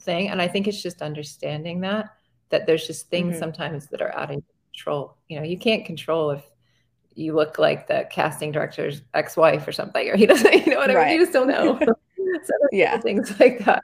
thing 0.00 0.28
and 0.28 0.42
i 0.42 0.48
think 0.48 0.66
it's 0.66 0.82
just 0.82 1.00
understanding 1.00 1.80
that 1.80 2.06
that 2.50 2.66
there's 2.66 2.86
just 2.86 3.08
things 3.08 3.32
mm-hmm. 3.32 3.38
sometimes 3.38 3.86
that 3.86 4.02
are 4.02 4.14
out 4.16 4.32
of 4.32 4.42
control 4.72 5.16
you 5.28 5.38
know 5.38 5.44
you 5.44 5.56
can't 5.56 5.86
control 5.86 6.32
if 6.32 6.42
you 7.18 7.34
look 7.34 7.58
like 7.58 7.86
the 7.86 8.06
casting 8.10 8.52
director's 8.52 9.02
ex-wife 9.14 9.66
or 9.66 9.72
something 9.72 10.08
or 10.08 10.16
he 10.16 10.26
doesn't 10.26 10.52
you 10.66 10.72
know 10.72 10.78
what 10.78 10.88
right. 10.94 10.96
I 10.96 11.04
mean 11.10 11.14
you 11.14 11.20
just 11.20 11.32
don't 11.32 11.48
know 11.48 11.78
so 12.44 12.54
yeah 12.72 12.98
things 12.98 13.38
like 13.40 13.64
that 13.64 13.82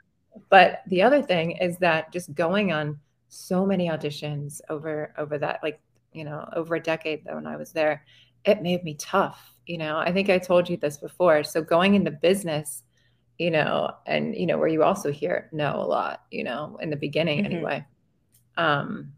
but 0.49 0.81
the 0.87 1.01
other 1.01 1.21
thing 1.21 1.51
is 1.51 1.77
that 1.77 2.11
just 2.11 2.33
going 2.33 2.71
on 2.71 2.99
so 3.27 3.65
many 3.65 3.89
auditions 3.89 4.61
over 4.69 5.13
over 5.17 5.37
that 5.37 5.59
like 5.61 5.79
you 6.13 6.23
know 6.23 6.47
over 6.55 6.75
a 6.75 6.79
decade 6.79 7.25
though 7.25 7.35
when 7.35 7.47
i 7.47 7.57
was 7.57 7.71
there 7.73 8.05
it 8.45 8.61
made 8.61 8.83
me 8.83 8.93
tough 8.93 9.57
you 9.65 9.77
know 9.77 9.97
i 9.97 10.11
think 10.13 10.29
i 10.29 10.37
told 10.37 10.69
you 10.69 10.77
this 10.77 10.97
before 10.97 11.43
so 11.43 11.61
going 11.61 11.95
into 11.95 12.11
business 12.11 12.83
you 13.37 13.51
know, 13.51 13.91
and 14.05 14.35
you 14.35 14.45
know, 14.45 14.57
where 14.57 14.67
you 14.67 14.83
also 14.83 15.11
hear 15.11 15.49
no 15.51 15.75
a 15.75 15.85
lot, 15.85 16.23
you 16.31 16.43
know, 16.43 16.77
in 16.81 16.89
the 16.89 16.95
beginning 16.95 17.43
mm-hmm. 17.43 17.53
anyway. 17.53 17.85
Um, 18.57 19.11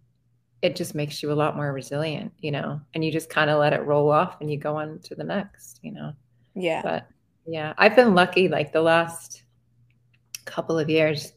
it 0.62 0.76
just 0.76 0.96
makes 0.96 1.22
you 1.22 1.32
a 1.32 1.34
lot 1.34 1.56
more 1.56 1.72
resilient, 1.72 2.34
you 2.40 2.52
know, 2.52 2.82
and 2.94 3.04
you 3.04 3.12
just 3.12 3.30
kind 3.30 3.50
of 3.50 3.60
let 3.60 3.74
it 3.74 3.86
roll 3.86 4.12
off 4.12 4.38
and 4.42 4.52
you 4.52 4.58
go 4.58 4.76
on 4.76 5.00
to 5.00 5.16
the 5.16 5.24
next, 5.24 5.80
you 5.84 5.92
know. 5.92 6.14
Yeah. 6.56 6.82
But 6.82 7.08
yeah, 7.46 7.74
I've 7.78 7.96
been 7.96 8.16
lucky 8.16 8.48
like 8.48 8.72
the 8.72 8.82
last 8.82 9.44
couple 10.46 10.80
of 10.80 10.90
years. 10.90 11.34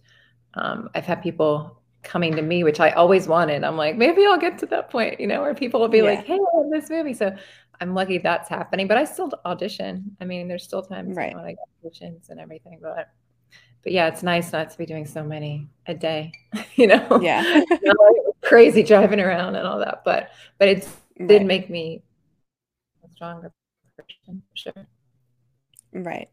Um, 0.55 0.89
I've 0.95 1.05
had 1.05 1.23
people 1.23 1.81
coming 2.03 2.35
to 2.37 2.43
me, 2.43 2.65
which 2.65 2.81
I 2.81 2.91
always 2.91 3.29
wanted. 3.29 3.63
I'm 3.63 3.77
like, 3.77 3.97
maybe 3.97 4.25
I'll 4.25 4.39
get 4.39 4.59
to 4.59 4.67
that 4.67 4.91
point, 4.91 5.21
you 5.21 5.27
know, 5.27 5.43
where 5.43 5.55
people 5.55 5.81
will 5.81 5.89
be 5.89 5.99
yeah. 5.99 6.05
like, 6.05 6.25
hey, 6.25 6.35
I 6.35 6.57
love 6.59 6.71
this 6.71 6.89
movie. 6.89 7.13
So 7.13 7.37
I'm 7.81 7.95
lucky 7.95 8.19
that's 8.19 8.49
happening, 8.49 8.89
but 8.89 8.97
I 8.97 9.05
still 9.05 9.31
audition. 9.45 10.17
I 10.21 10.25
mean, 10.25 10.49
there's 10.49 10.65
still 10.65 10.83
times 10.83 11.17
right. 11.17 11.35
when 11.35 11.45
I 11.45 11.51
get 11.51 11.69
auditions 11.85 12.31
and 12.31 12.41
everything, 12.41 12.79
but 12.81 13.11
but 13.83 13.93
yeah, 13.93 14.09
it's 14.09 14.23
nice 14.23 14.53
not 14.53 14.71
to 14.71 14.79
be 14.79 14.85
doing 14.85 15.07
so 15.07 15.25
many 15.25 15.69
a 15.87 15.95
day, 15.95 16.33
you 16.75 16.87
know. 16.87 17.21
Yeah. 17.23 17.63
crazy 18.51 18.83
driving 18.83 19.21
around 19.21 19.57
and 19.57 19.67
all 19.67 19.79
that, 19.79 20.03
but 20.05 20.31
but 20.59 20.69
it 20.69 20.89
right. 21.19 21.29
did 21.29 21.47
make 21.47 21.71
me 21.71 22.03
a 23.05 23.09
stronger 23.15 23.53
person, 23.97 24.43
sure. 24.55 24.87
Right. 25.93 26.29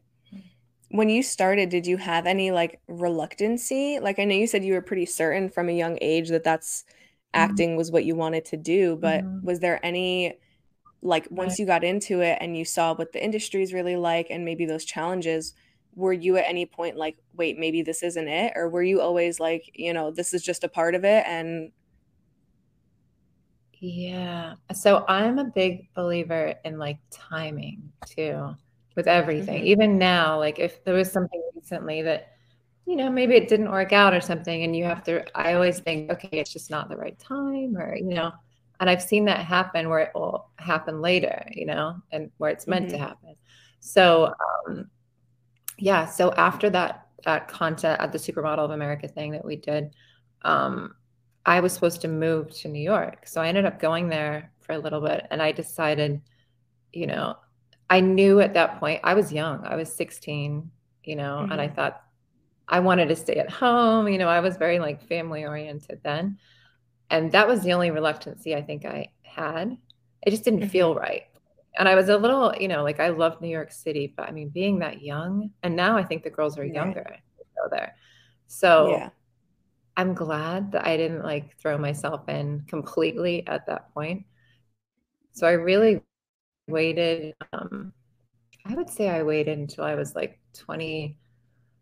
When 0.90 1.10
you 1.10 1.22
started, 1.22 1.70
did 1.70 1.86
you 1.86 1.98
have 1.98 2.26
any 2.26 2.52
like 2.52 2.80
reluctancy? 2.88 4.00
Like 4.00 4.20
I 4.20 4.26
know 4.26 4.36
you 4.36 4.48
said 4.48 4.64
you 4.64 4.74
were 4.74 4.82
pretty 4.82 5.06
certain 5.06 5.50
from 5.50 5.70
a 5.70 5.74
young 5.74 5.98
age 6.02 6.30
that 6.30 6.44
that's 6.44 6.84
mm-hmm. 6.84 7.52
acting 7.52 7.76
was 7.76 7.92
what 7.92 8.06
you 8.06 8.16
wanted 8.16 8.46
to 8.46 8.58
do, 8.58 8.96
but 8.96 9.24
mm-hmm. 9.24 9.46
was 9.46 9.60
there 9.60 9.86
any 9.86 10.38
like 11.02 11.28
once 11.30 11.60
you 11.60 11.66
got 11.66 11.84
into 11.84 12.22
it 12.22 12.38
and 12.42 12.58
you 12.58 12.66
saw 12.66 12.96
what 12.96 13.12
the 13.14 13.24
industry 13.24 13.62
is 13.62 13.74
really 13.74 13.96
like 13.96 14.28
and 14.30 14.44
maybe 14.44 14.66
those 14.66 14.84
challenges 14.84 15.54
were 15.96 16.14
you 16.14 16.38
at 16.38 16.46
any 16.48 16.66
point 16.66 16.98
like 16.98 17.18
wait 17.36 17.58
maybe 17.58 17.82
this 17.82 18.02
isn't 18.02 18.28
it 18.28 18.52
or 18.56 18.68
were 18.68 18.84
you 18.84 19.00
always 19.00 19.40
like 19.40 19.70
you 19.76 19.94
know 19.94 20.10
this 20.12 20.34
is 20.34 20.44
just 20.44 20.64
a 20.64 20.68
part 20.68 20.96
of 20.96 21.04
it 21.04 21.24
and 21.28 21.72
yeah 23.80 24.56
so 24.74 25.06
i'm 25.08 25.38
a 25.38 25.44
big 25.44 25.94
believer 25.94 26.56
in 26.66 26.80
like 26.80 26.98
timing 27.12 27.92
too 28.06 28.56
with 28.96 29.08
everything 29.08 29.60
mm-hmm. 29.60 29.68
even 29.68 29.98
now 29.98 30.38
like 30.38 30.58
if 30.58 30.84
there 30.84 30.96
was 30.96 31.12
something 31.12 31.42
recently 31.56 32.02
that 32.02 32.34
you 32.86 32.96
know 32.96 33.10
maybe 33.10 33.36
it 33.36 33.48
didn't 33.48 33.70
work 33.70 33.94
out 33.94 34.14
or 34.14 34.22
something 34.22 34.64
and 34.64 34.76
you 34.76 34.84
have 34.84 35.04
to 35.04 35.24
i 35.38 35.54
always 35.54 35.80
think 35.80 36.12
okay 36.12 36.30
it's 36.32 36.52
just 36.52 36.72
not 36.72 36.90
the 36.90 36.98
right 36.98 37.20
time 37.20 37.78
or 37.78 37.96
you 37.96 38.16
know 38.16 38.32
and 38.80 38.90
i've 38.90 39.02
seen 39.02 39.26
that 39.26 39.46
happen 39.46 39.90
where 39.90 40.00
it 40.00 40.12
will 40.16 40.50
happen 40.56 41.02
later 41.02 41.46
you 41.52 41.66
know 41.66 41.96
and 42.12 42.32
where 42.38 42.50
it's 42.50 42.66
meant 42.66 42.88
mm-hmm. 42.88 42.98
to 42.98 43.04
happen 43.04 43.36
so 43.80 44.34
um 44.68 44.90
yeah 45.78 46.06
so 46.06 46.32
after 46.34 46.70
that 46.70 47.08
that 47.26 47.48
content 47.48 48.00
at 48.02 48.12
the 48.12 48.18
supermodel 48.18 48.60
of 48.60 48.72
america 48.72 49.08
thing 49.08 49.32
that 49.32 49.46
we 49.46 49.56
did 49.56 49.94
um 50.44 50.96
i 51.48 51.60
was 51.60 51.74
supposed 51.74 52.02
to 52.02 52.08
move 52.08 52.52
to 52.52 52.68
new 52.68 52.82
york 52.82 53.26
so 53.26 53.42
i 53.42 53.48
ended 53.48 53.66
up 53.66 53.80
going 53.80 54.10
there 54.10 54.52
for 54.62 54.74
a 54.74 54.80
little 54.80 55.02
bit 55.02 55.26
and 55.32 55.42
i 55.42 55.52
decided 55.52 56.22
you 56.94 57.08
know 57.08 57.36
i 57.90 58.00
knew 58.00 58.40
at 58.40 58.54
that 58.54 58.80
point 58.80 59.02
i 59.04 59.16
was 59.16 59.34
young 59.34 59.66
i 59.66 59.76
was 59.76 59.92
16 59.92 60.70
you 61.04 61.16
know 61.16 61.40
mm-hmm. 61.42 61.52
and 61.52 61.60
i 61.60 61.66
mm-hmm. 61.66 61.76
thought 61.76 62.04
i 62.68 62.80
wanted 62.80 63.08
to 63.08 63.16
stay 63.16 63.38
at 63.38 63.50
home 63.50 64.08
you 64.08 64.20
know 64.20 64.30
i 64.30 64.40
was 64.40 64.58
very 64.58 64.78
like 64.78 65.02
family 65.08 65.44
oriented 65.44 66.00
then 66.04 66.38
and 67.10 67.32
that 67.32 67.48
was 67.48 67.62
the 67.64 67.74
only 67.74 67.92
reluctancy 67.92 68.56
I 68.56 68.62
think 68.62 68.86
I 68.86 69.10
had. 69.24 69.78
It 70.26 70.32
just 70.32 70.44
didn't 70.44 70.70
feel 70.70 70.92
mm-hmm. 70.92 71.00
right. 71.00 71.24
And 71.78 71.88
I 71.88 71.96
was 71.96 72.10
a 72.10 72.18
little, 72.18 72.54
you 72.60 72.68
know, 72.68 72.84
like 72.84 73.00
I 73.00 73.10
love 73.10 73.40
New 73.40 73.50
York 73.50 73.72
City, 73.72 74.14
but 74.16 74.28
I 74.28 74.32
mean, 74.32 74.50
being 74.50 74.80
that 74.80 75.02
young, 75.02 75.52
and 75.62 75.76
now 75.76 75.96
I 75.96 76.04
think 76.04 76.24
the 76.24 76.30
girls 76.30 76.58
are 76.58 76.66
younger 76.66 77.06
right. 77.08 77.20
go 77.56 77.70
there. 77.70 77.96
So 78.48 78.92
yeah. 78.92 79.10
I'm 79.98 80.14
glad 80.14 80.72
that 80.74 80.86
I 80.86 80.96
didn't 80.96 81.24
like 81.24 81.58
throw 81.58 81.76
myself 81.78 82.30
in 82.30 82.62
completely 82.68 83.46
at 83.48 83.66
that 83.66 83.92
point. 83.96 84.26
So 85.34 85.48
I 85.48 85.54
really 85.54 86.02
waited. 86.68 87.34
Um, 87.52 87.94
I 88.64 88.76
would 88.76 88.90
say 88.90 89.10
I 89.10 89.24
waited 89.24 89.58
until 89.58 89.86
I 89.86 89.96
was 89.96 90.16
like 90.16 90.40
20. 90.54 91.18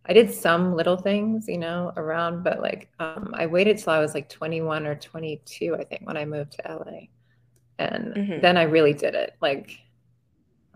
I 0.05 0.13
did 0.13 0.33
some 0.33 0.75
little 0.75 0.95
things, 0.95 1.47
you 1.49 1.57
know, 1.57 1.91
around, 1.97 2.43
but 2.43 2.61
like 2.61 2.89
um, 2.99 3.33
I 3.33 3.47
waited 3.47 3.79
till 3.79 3.91
I 3.91 3.99
was 3.99 4.13
like 4.13 4.29
21 4.29 4.87
or 4.87 4.95
22, 4.95 5.75
I 5.75 5.83
think, 5.83 6.07
when 6.07 6.15
I 6.15 6.23
moved 6.23 6.53
to 6.53 6.61
LA. 6.69 7.07
And 7.79 8.13
mm-hmm. 8.15 8.39
then 8.39 8.55
I 8.55 8.63
really 8.63 8.93
did 8.93 9.15
it. 9.15 9.35
Like 9.41 9.77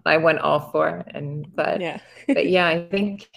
I 0.06 0.18
went 0.18 0.40
all 0.40 0.72
for 0.72 0.90
it. 0.90 1.12
And 1.16 1.56
but 1.56 1.80
yeah, 1.80 2.00
but 2.28 2.50
yeah, 2.50 2.68
I 2.68 2.86
think 2.90 3.30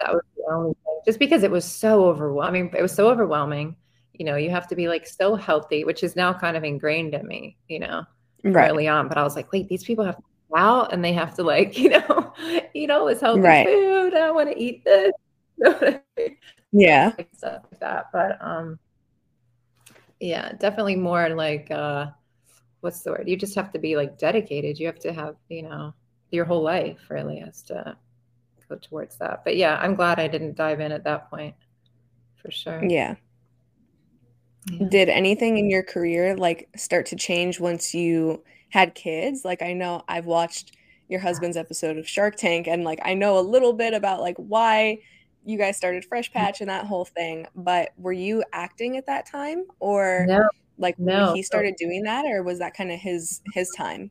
that 0.00 0.12
was 0.12 0.22
the 0.36 0.52
only 0.52 0.74
thing. 0.84 1.00
Just 1.04 1.18
because 1.18 1.42
it 1.42 1.50
was 1.50 1.64
so 1.64 2.04
overwhelming. 2.04 2.72
It 2.76 2.82
was 2.82 2.92
so 2.92 3.08
overwhelming. 3.08 3.76
You 4.14 4.24
know, 4.26 4.36
you 4.36 4.50
have 4.50 4.68
to 4.68 4.76
be 4.76 4.88
like 4.88 5.06
so 5.06 5.34
healthy, 5.34 5.84
which 5.84 6.02
is 6.02 6.16
now 6.16 6.32
kind 6.32 6.56
of 6.56 6.64
ingrained 6.64 7.14
in 7.14 7.26
me, 7.26 7.56
you 7.68 7.78
know, 7.78 8.04
right. 8.44 8.70
early 8.70 8.86
on. 8.86 9.08
But 9.08 9.16
I 9.16 9.22
was 9.22 9.34
like, 9.36 9.50
wait, 9.52 9.68
these 9.68 9.84
people 9.84 10.04
have 10.04 10.16
to 10.16 10.22
go 10.50 10.58
out 10.58 10.92
and 10.92 11.02
they 11.02 11.12
have 11.14 11.34
to 11.36 11.42
like, 11.42 11.78
you 11.78 11.90
know, 11.90 12.34
eat 12.74 12.90
all 12.90 13.06
this 13.06 13.20
healthy 13.20 13.40
right. 13.40 13.66
food. 13.66 14.14
I 14.14 14.30
want 14.30 14.50
to 14.50 14.58
eat 14.58 14.84
this 14.84 15.12
yeah 16.72 17.12
stuff 17.32 17.62
like 17.70 17.80
that 17.80 18.06
but 18.12 18.38
um 18.40 18.78
yeah 20.20 20.52
definitely 20.52 20.96
more 20.96 21.28
like 21.30 21.70
uh 21.70 22.06
what's 22.80 23.02
the 23.02 23.10
word 23.10 23.28
you 23.28 23.36
just 23.36 23.54
have 23.54 23.72
to 23.72 23.78
be 23.78 23.96
like 23.96 24.18
dedicated 24.18 24.78
you 24.78 24.86
have 24.86 24.98
to 24.98 25.12
have 25.12 25.36
you 25.48 25.62
know 25.62 25.92
your 26.30 26.44
whole 26.44 26.62
life 26.62 26.98
really 27.08 27.38
has 27.38 27.62
to 27.62 27.96
go 28.70 28.76
towards 28.76 29.16
that 29.16 29.42
but 29.44 29.56
yeah 29.56 29.78
i'm 29.82 29.94
glad 29.94 30.18
i 30.18 30.26
didn't 30.26 30.56
dive 30.56 30.80
in 30.80 30.92
at 30.92 31.04
that 31.04 31.28
point 31.28 31.54
for 32.36 32.50
sure 32.50 32.82
yeah 32.84 33.14
yeah. 34.70 34.88
Did 34.88 35.08
anything 35.08 35.58
in 35.58 35.70
your 35.70 35.82
career 35.82 36.36
like 36.36 36.68
start 36.76 37.06
to 37.06 37.16
change 37.16 37.60
once 37.60 37.94
you 37.94 38.42
had 38.68 38.94
kids? 38.94 39.44
Like 39.44 39.62
I 39.62 39.72
know 39.72 40.02
I've 40.08 40.26
watched 40.26 40.76
your 41.08 41.20
husband's 41.20 41.56
episode 41.56 41.96
of 41.96 42.08
Shark 42.08 42.36
Tank 42.36 42.68
and 42.68 42.84
like 42.84 43.00
I 43.02 43.14
know 43.14 43.38
a 43.38 43.40
little 43.40 43.72
bit 43.72 43.94
about 43.94 44.20
like 44.20 44.36
why 44.36 44.98
you 45.44 45.56
guys 45.56 45.76
started 45.76 46.04
Fresh 46.04 46.30
mm. 46.30 46.34
Patch 46.34 46.60
and 46.60 46.68
that 46.68 46.86
whole 46.86 47.04
thing, 47.04 47.46
but 47.56 47.90
were 47.96 48.12
you 48.12 48.44
acting 48.52 48.96
at 48.96 49.06
that 49.06 49.26
time 49.26 49.64
or 49.80 50.26
no, 50.28 50.48
like 50.78 50.98
no. 50.98 51.32
he 51.34 51.42
started 51.42 51.74
doing 51.76 52.02
that 52.02 52.26
or 52.26 52.42
was 52.42 52.58
that 52.58 52.74
kind 52.74 52.92
of 52.92 53.00
his 53.00 53.40
his 53.54 53.70
time? 53.76 54.10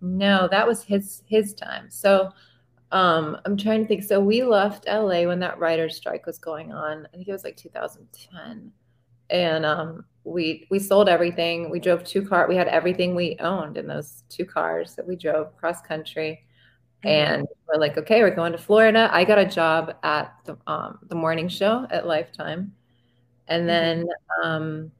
No, 0.00 0.48
that 0.48 0.66
was 0.66 0.84
his 0.84 1.22
his 1.26 1.54
time. 1.54 1.90
So 1.90 2.30
um 2.92 3.36
I'm 3.44 3.56
trying 3.56 3.82
to 3.82 3.88
think. 3.88 4.04
So 4.04 4.20
we 4.20 4.42
left 4.42 4.86
LA 4.86 5.24
when 5.24 5.40
that 5.40 5.58
writer's 5.58 5.96
strike 5.96 6.26
was 6.26 6.38
going 6.38 6.72
on. 6.72 7.06
I 7.12 7.16
think 7.16 7.28
it 7.28 7.32
was 7.32 7.44
like 7.44 7.56
2010. 7.56 8.70
And 9.30 9.66
um 9.66 10.04
we 10.24 10.66
we 10.70 10.78
sold 10.78 11.08
everything. 11.08 11.70
We 11.70 11.80
drove 11.80 12.04
two 12.04 12.26
car. 12.26 12.48
We 12.48 12.56
had 12.56 12.68
everything 12.68 13.14
we 13.14 13.36
owned 13.40 13.76
in 13.76 13.86
those 13.86 14.22
two 14.28 14.44
cars 14.44 14.94
that 14.94 15.06
we 15.06 15.16
drove 15.16 15.56
cross 15.56 15.82
country 15.82 16.44
Mm-hmm. 17.04 17.32
And 17.40 17.48
we're 17.68 17.80
like, 17.80 17.98
okay, 17.98 18.22
we're 18.22 18.34
going 18.34 18.52
to 18.52 18.58
Florida. 18.58 19.08
I 19.12 19.24
got 19.24 19.38
a 19.38 19.46
job 19.46 19.94
at 20.02 20.34
the, 20.44 20.56
um, 20.66 20.98
the 21.08 21.14
morning 21.14 21.48
show 21.48 21.86
at 21.90 22.06
Lifetime. 22.06 22.72
And 23.48 23.62
mm-hmm. 23.62 23.66
then, 23.66 24.06
um, 24.44 24.92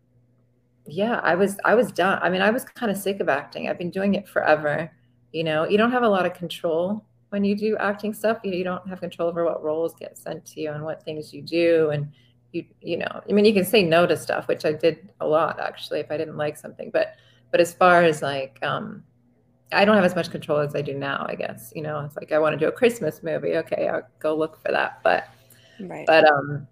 yeah, 0.87 1.21
I 1.23 1.37
was, 1.37 1.59
I 1.65 1.75
was 1.75 1.93
done. 1.93 2.19
I 2.21 2.29
mean, 2.29 2.43
I 2.43 2.51
was 2.51 2.65
kind 2.65 2.91
of 2.91 2.99
sick 2.99 3.21
of 3.21 3.29
acting. 3.29 3.69
I've 3.69 3.79
been 3.79 3.91
doing 3.91 4.15
it 4.15 4.29
forever. 4.29 4.91
You 5.33 5.45
know, 5.45 5.65
you 5.65 5.79
don't 5.79 5.93
have 5.93 6.03
a 6.03 6.09
lot 6.09 6.27
of 6.27 6.35
control 6.35 7.05
when 7.33 7.45
you 7.45 7.57
do 7.57 7.79
acting 7.79 8.13
stuff. 8.13 8.39
You, 8.45 8.53
you 8.53 8.63
don't 8.63 8.87
have 8.87 9.01
control 9.01 9.27
over 9.27 9.43
what 9.45 9.65
roles 9.65 9.95
get 9.95 10.19
sent 10.19 10.45
to 10.47 10.61
you 10.61 10.73
and 10.73 10.85
what 10.85 11.03
things 11.03 11.33
you 11.33 11.41
do. 11.41 11.89
And 11.91 12.13
you, 12.53 12.67
you 12.83 12.99
know, 12.99 13.23
I 13.29 13.33
mean, 13.33 13.47
you 13.47 13.55
can 13.55 13.65
say 13.65 13.83
no 13.83 14.07
to 14.07 14.19
stuff, 14.19 14.49
which 14.49 14.67
I 14.67 14.73
did 14.73 15.11
a 15.21 15.27
lot 15.27 15.59
actually, 15.59 16.01
if 16.01 16.11
I 16.11 16.19
didn't 16.19 16.37
like 16.37 16.59
something, 16.59 16.91
but, 16.93 17.15
but 17.51 17.59
as 17.59 17.73
far 17.73 18.03
as 18.03 18.21
like, 18.21 18.59
um, 18.63 19.03
I 19.73 19.87
don't 19.87 19.97
have 19.97 20.05
as 20.05 20.15
much 20.15 20.31
control 20.31 20.59
as 20.59 20.75
I 20.75 20.83
do 20.83 20.93
now, 20.93 21.25
I 21.27 21.35
guess. 21.35 21.73
You 21.75 21.81
know, 21.81 22.01
it's 22.01 22.17
like 22.17 22.33
I 22.33 22.39
want 22.39 22.53
to 22.53 22.59
do 22.59 22.69
a 22.69 22.73
Christmas 22.73 23.23
movie. 23.23 23.57
Okay, 23.57 23.89
I'll 23.89 24.07
go 24.19 24.37
look 24.37 24.61
for 24.61 24.71
that. 24.71 25.01
But 25.03 25.29
right. 25.81 26.07
but 26.07 26.31
um 26.31 26.69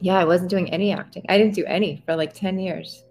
yeah, 0.00 0.18
I 0.18 0.24
wasn't 0.26 0.50
doing 0.50 0.70
any 0.70 0.92
acting. 0.92 1.24
I 1.30 1.38
didn't 1.38 1.54
do 1.54 1.64
any 1.64 2.02
for 2.04 2.14
like 2.14 2.34
10 2.34 2.58
years. 2.58 3.04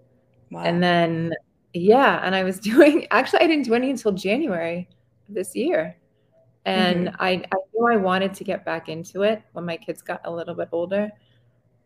Wow. 0.52 0.62
And 0.62 0.80
then 0.80 1.34
yeah, 1.74 2.20
and 2.22 2.36
I 2.36 2.44
was 2.44 2.60
doing 2.60 3.08
actually 3.10 3.40
I 3.40 3.48
didn't 3.48 3.64
do 3.64 3.74
any 3.74 3.90
until 3.90 4.12
January 4.12 4.88
this 5.28 5.56
year. 5.56 5.96
And 6.64 7.08
mm-hmm. 7.08 7.16
I, 7.18 7.30
I 7.30 7.56
knew 7.74 7.86
I 7.86 7.96
wanted 7.96 8.34
to 8.34 8.44
get 8.44 8.64
back 8.64 8.88
into 8.88 9.22
it 9.22 9.42
when 9.52 9.64
my 9.64 9.76
kids 9.76 10.02
got 10.02 10.20
a 10.24 10.30
little 10.30 10.54
bit 10.54 10.68
older, 10.72 11.10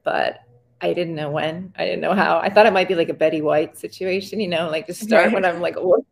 but 0.02 0.40
I 0.80 0.92
didn't 0.92 1.14
know 1.14 1.30
when. 1.30 1.72
I 1.78 1.84
didn't 1.84 2.00
know 2.00 2.14
how. 2.14 2.38
I 2.38 2.50
thought 2.50 2.66
it 2.66 2.72
might 2.72 2.88
be 2.88 2.96
like 2.96 3.08
a 3.08 3.14
Betty 3.14 3.40
White 3.40 3.78
situation, 3.78 4.40
you 4.40 4.48
know, 4.48 4.68
like 4.68 4.88
just 4.88 5.00
start 5.00 5.26
right. 5.26 5.34
when 5.34 5.44
I'm 5.44 5.60
like, 5.60 5.76
oh, 5.78 6.04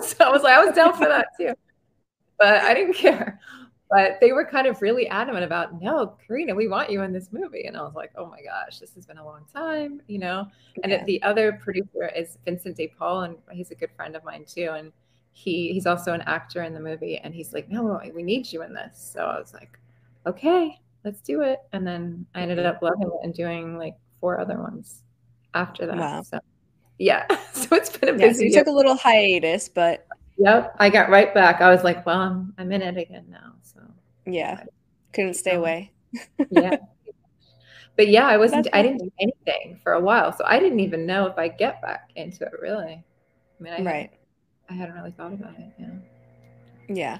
so 0.00 0.24
I 0.24 0.30
was 0.30 0.42
like, 0.42 0.54
I 0.54 0.64
was 0.64 0.74
down 0.74 0.94
for 0.94 1.08
that 1.08 1.26
too, 1.36 1.54
but 2.38 2.62
I 2.62 2.74
didn't 2.74 2.94
care. 2.94 3.40
But 3.90 4.20
they 4.22 4.32
were 4.32 4.46
kind 4.46 4.66
of 4.66 4.80
really 4.80 5.06
adamant 5.08 5.44
about, 5.44 5.82
no, 5.82 6.16
Karina, 6.26 6.54
we 6.54 6.66
want 6.66 6.88
you 6.88 7.02
in 7.02 7.12
this 7.12 7.28
movie. 7.30 7.64
And 7.64 7.76
I 7.76 7.82
was 7.82 7.92
like, 7.94 8.10
oh 8.16 8.24
my 8.24 8.40
gosh, 8.40 8.78
this 8.78 8.94
has 8.94 9.04
been 9.04 9.18
a 9.18 9.24
long 9.24 9.44
time, 9.52 10.00
you 10.06 10.18
know? 10.18 10.46
And 10.82 11.04
the 11.04 11.22
other 11.22 11.60
producer 11.62 12.10
is 12.16 12.38
Vincent 12.46 12.78
De 12.78 12.86
Paul, 12.86 13.24
and 13.24 13.36
he's 13.50 13.70
a 13.70 13.74
good 13.74 13.90
friend 13.94 14.16
of 14.16 14.24
mine 14.24 14.46
too. 14.46 14.70
And 14.70 14.92
he 15.32 15.72
he's 15.72 15.86
also 15.86 16.12
an 16.12 16.22
actor 16.22 16.62
in 16.62 16.74
the 16.74 16.80
movie. 16.80 17.18
And 17.18 17.34
he's 17.34 17.52
like, 17.52 17.68
no, 17.70 18.00
we 18.14 18.22
need 18.22 18.52
you 18.52 18.62
in 18.62 18.74
this. 18.74 19.10
So 19.12 19.24
I 19.24 19.38
was 19.38 19.52
like, 19.52 19.78
okay, 20.26 20.80
let's 21.04 21.20
do 21.20 21.42
it. 21.42 21.60
And 21.72 21.86
then 21.86 22.26
I 22.34 22.42
ended 22.42 22.64
up 22.64 22.82
loving 22.82 23.08
it 23.08 23.24
and 23.24 23.34
doing 23.34 23.78
like 23.78 23.96
four 24.20 24.38
other 24.38 24.58
ones 24.58 25.02
after 25.54 25.86
that. 25.86 25.96
Wow. 25.96 26.22
So 26.22 26.38
yeah. 26.98 27.26
So 27.52 27.76
it's 27.76 27.96
been 27.96 28.08
a 28.08 28.12
busy. 28.14 28.24
Yeah, 28.24 28.32
so 28.32 28.42
you 28.42 28.52
took 28.52 28.66
a 28.66 28.76
little 28.76 28.96
hiatus, 28.96 29.68
but 29.68 30.06
yep, 30.36 30.74
I 30.78 30.90
got 30.90 31.10
right 31.10 31.32
back. 31.32 31.60
I 31.60 31.70
was 31.70 31.84
like, 31.84 32.04
well, 32.04 32.18
I'm 32.18 32.54
I'm 32.58 32.72
in 32.72 32.82
it 32.82 32.96
again 32.96 33.26
now. 33.30 33.52
So 33.62 33.80
yeah, 34.26 34.64
couldn't 35.12 35.34
stay 35.34 35.52
um, 35.52 35.58
away. 35.58 35.92
yeah. 36.50 36.76
But 37.94 38.08
yeah, 38.08 38.26
I 38.26 38.38
wasn't. 38.38 38.64
That's 38.64 38.74
I 38.74 38.82
didn't 38.82 38.98
do 38.98 39.12
anything 39.20 39.78
for 39.82 39.92
a 39.92 40.00
while, 40.00 40.32
so 40.32 40.44
I 40.46 40.58
didn't 40.58 40.80
even 40.80 41.04
know 41.04 41.26
if 41.26 41.36
I 41.36 41.48
get 41.48 41.82
back 41.82 42.10
into 42.16 42.44
it. 42.44 42.52
Really, 42.60 43.04
I 43.60 43.62
mean, 43.62 43.72
I 43.74 43.82
right. 43.82 44.10
I 44.72 44.74
hadn't 44.74 44.94
really 44.94 45.10
thought 45.10 45.34
about 45.34 45.54
it. 45.58 45.70
Yeah. 45.78 45.90
Yeah. 46.88 47.18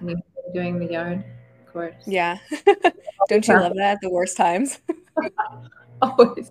Doing 0.54 0.78
the 0.78 0.86
yard, 0.86 1.22
of 1.66 1.72
course. 1.72 1.94
Yeah. 2.06 2.38
Don't 3.28 3.46
you 3.46 3.54
love 3.54 3.74
that 3.76 3.92
at 3.92 4.00
the 4.00 4.08
worst 4.08 4.38
times? 4.38 4.80
Always. 6.02 6.50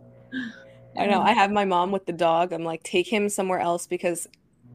I 0.96 1.08
know. 1.08 1.22
I 1.22 1.32
have 1.32 1.52
my 1.52 1.66
mom 1.66 1.92
with 1.92 2.06
the 2.06 2.14
dog. 2.14 2.54
I'm 2.54 2.64
like, 2.64 2.84
take 2.84 3.12
him 3.12 3.30
somewhere 3.30 3.60
else 3.60 3.88
because, 3.88 4.28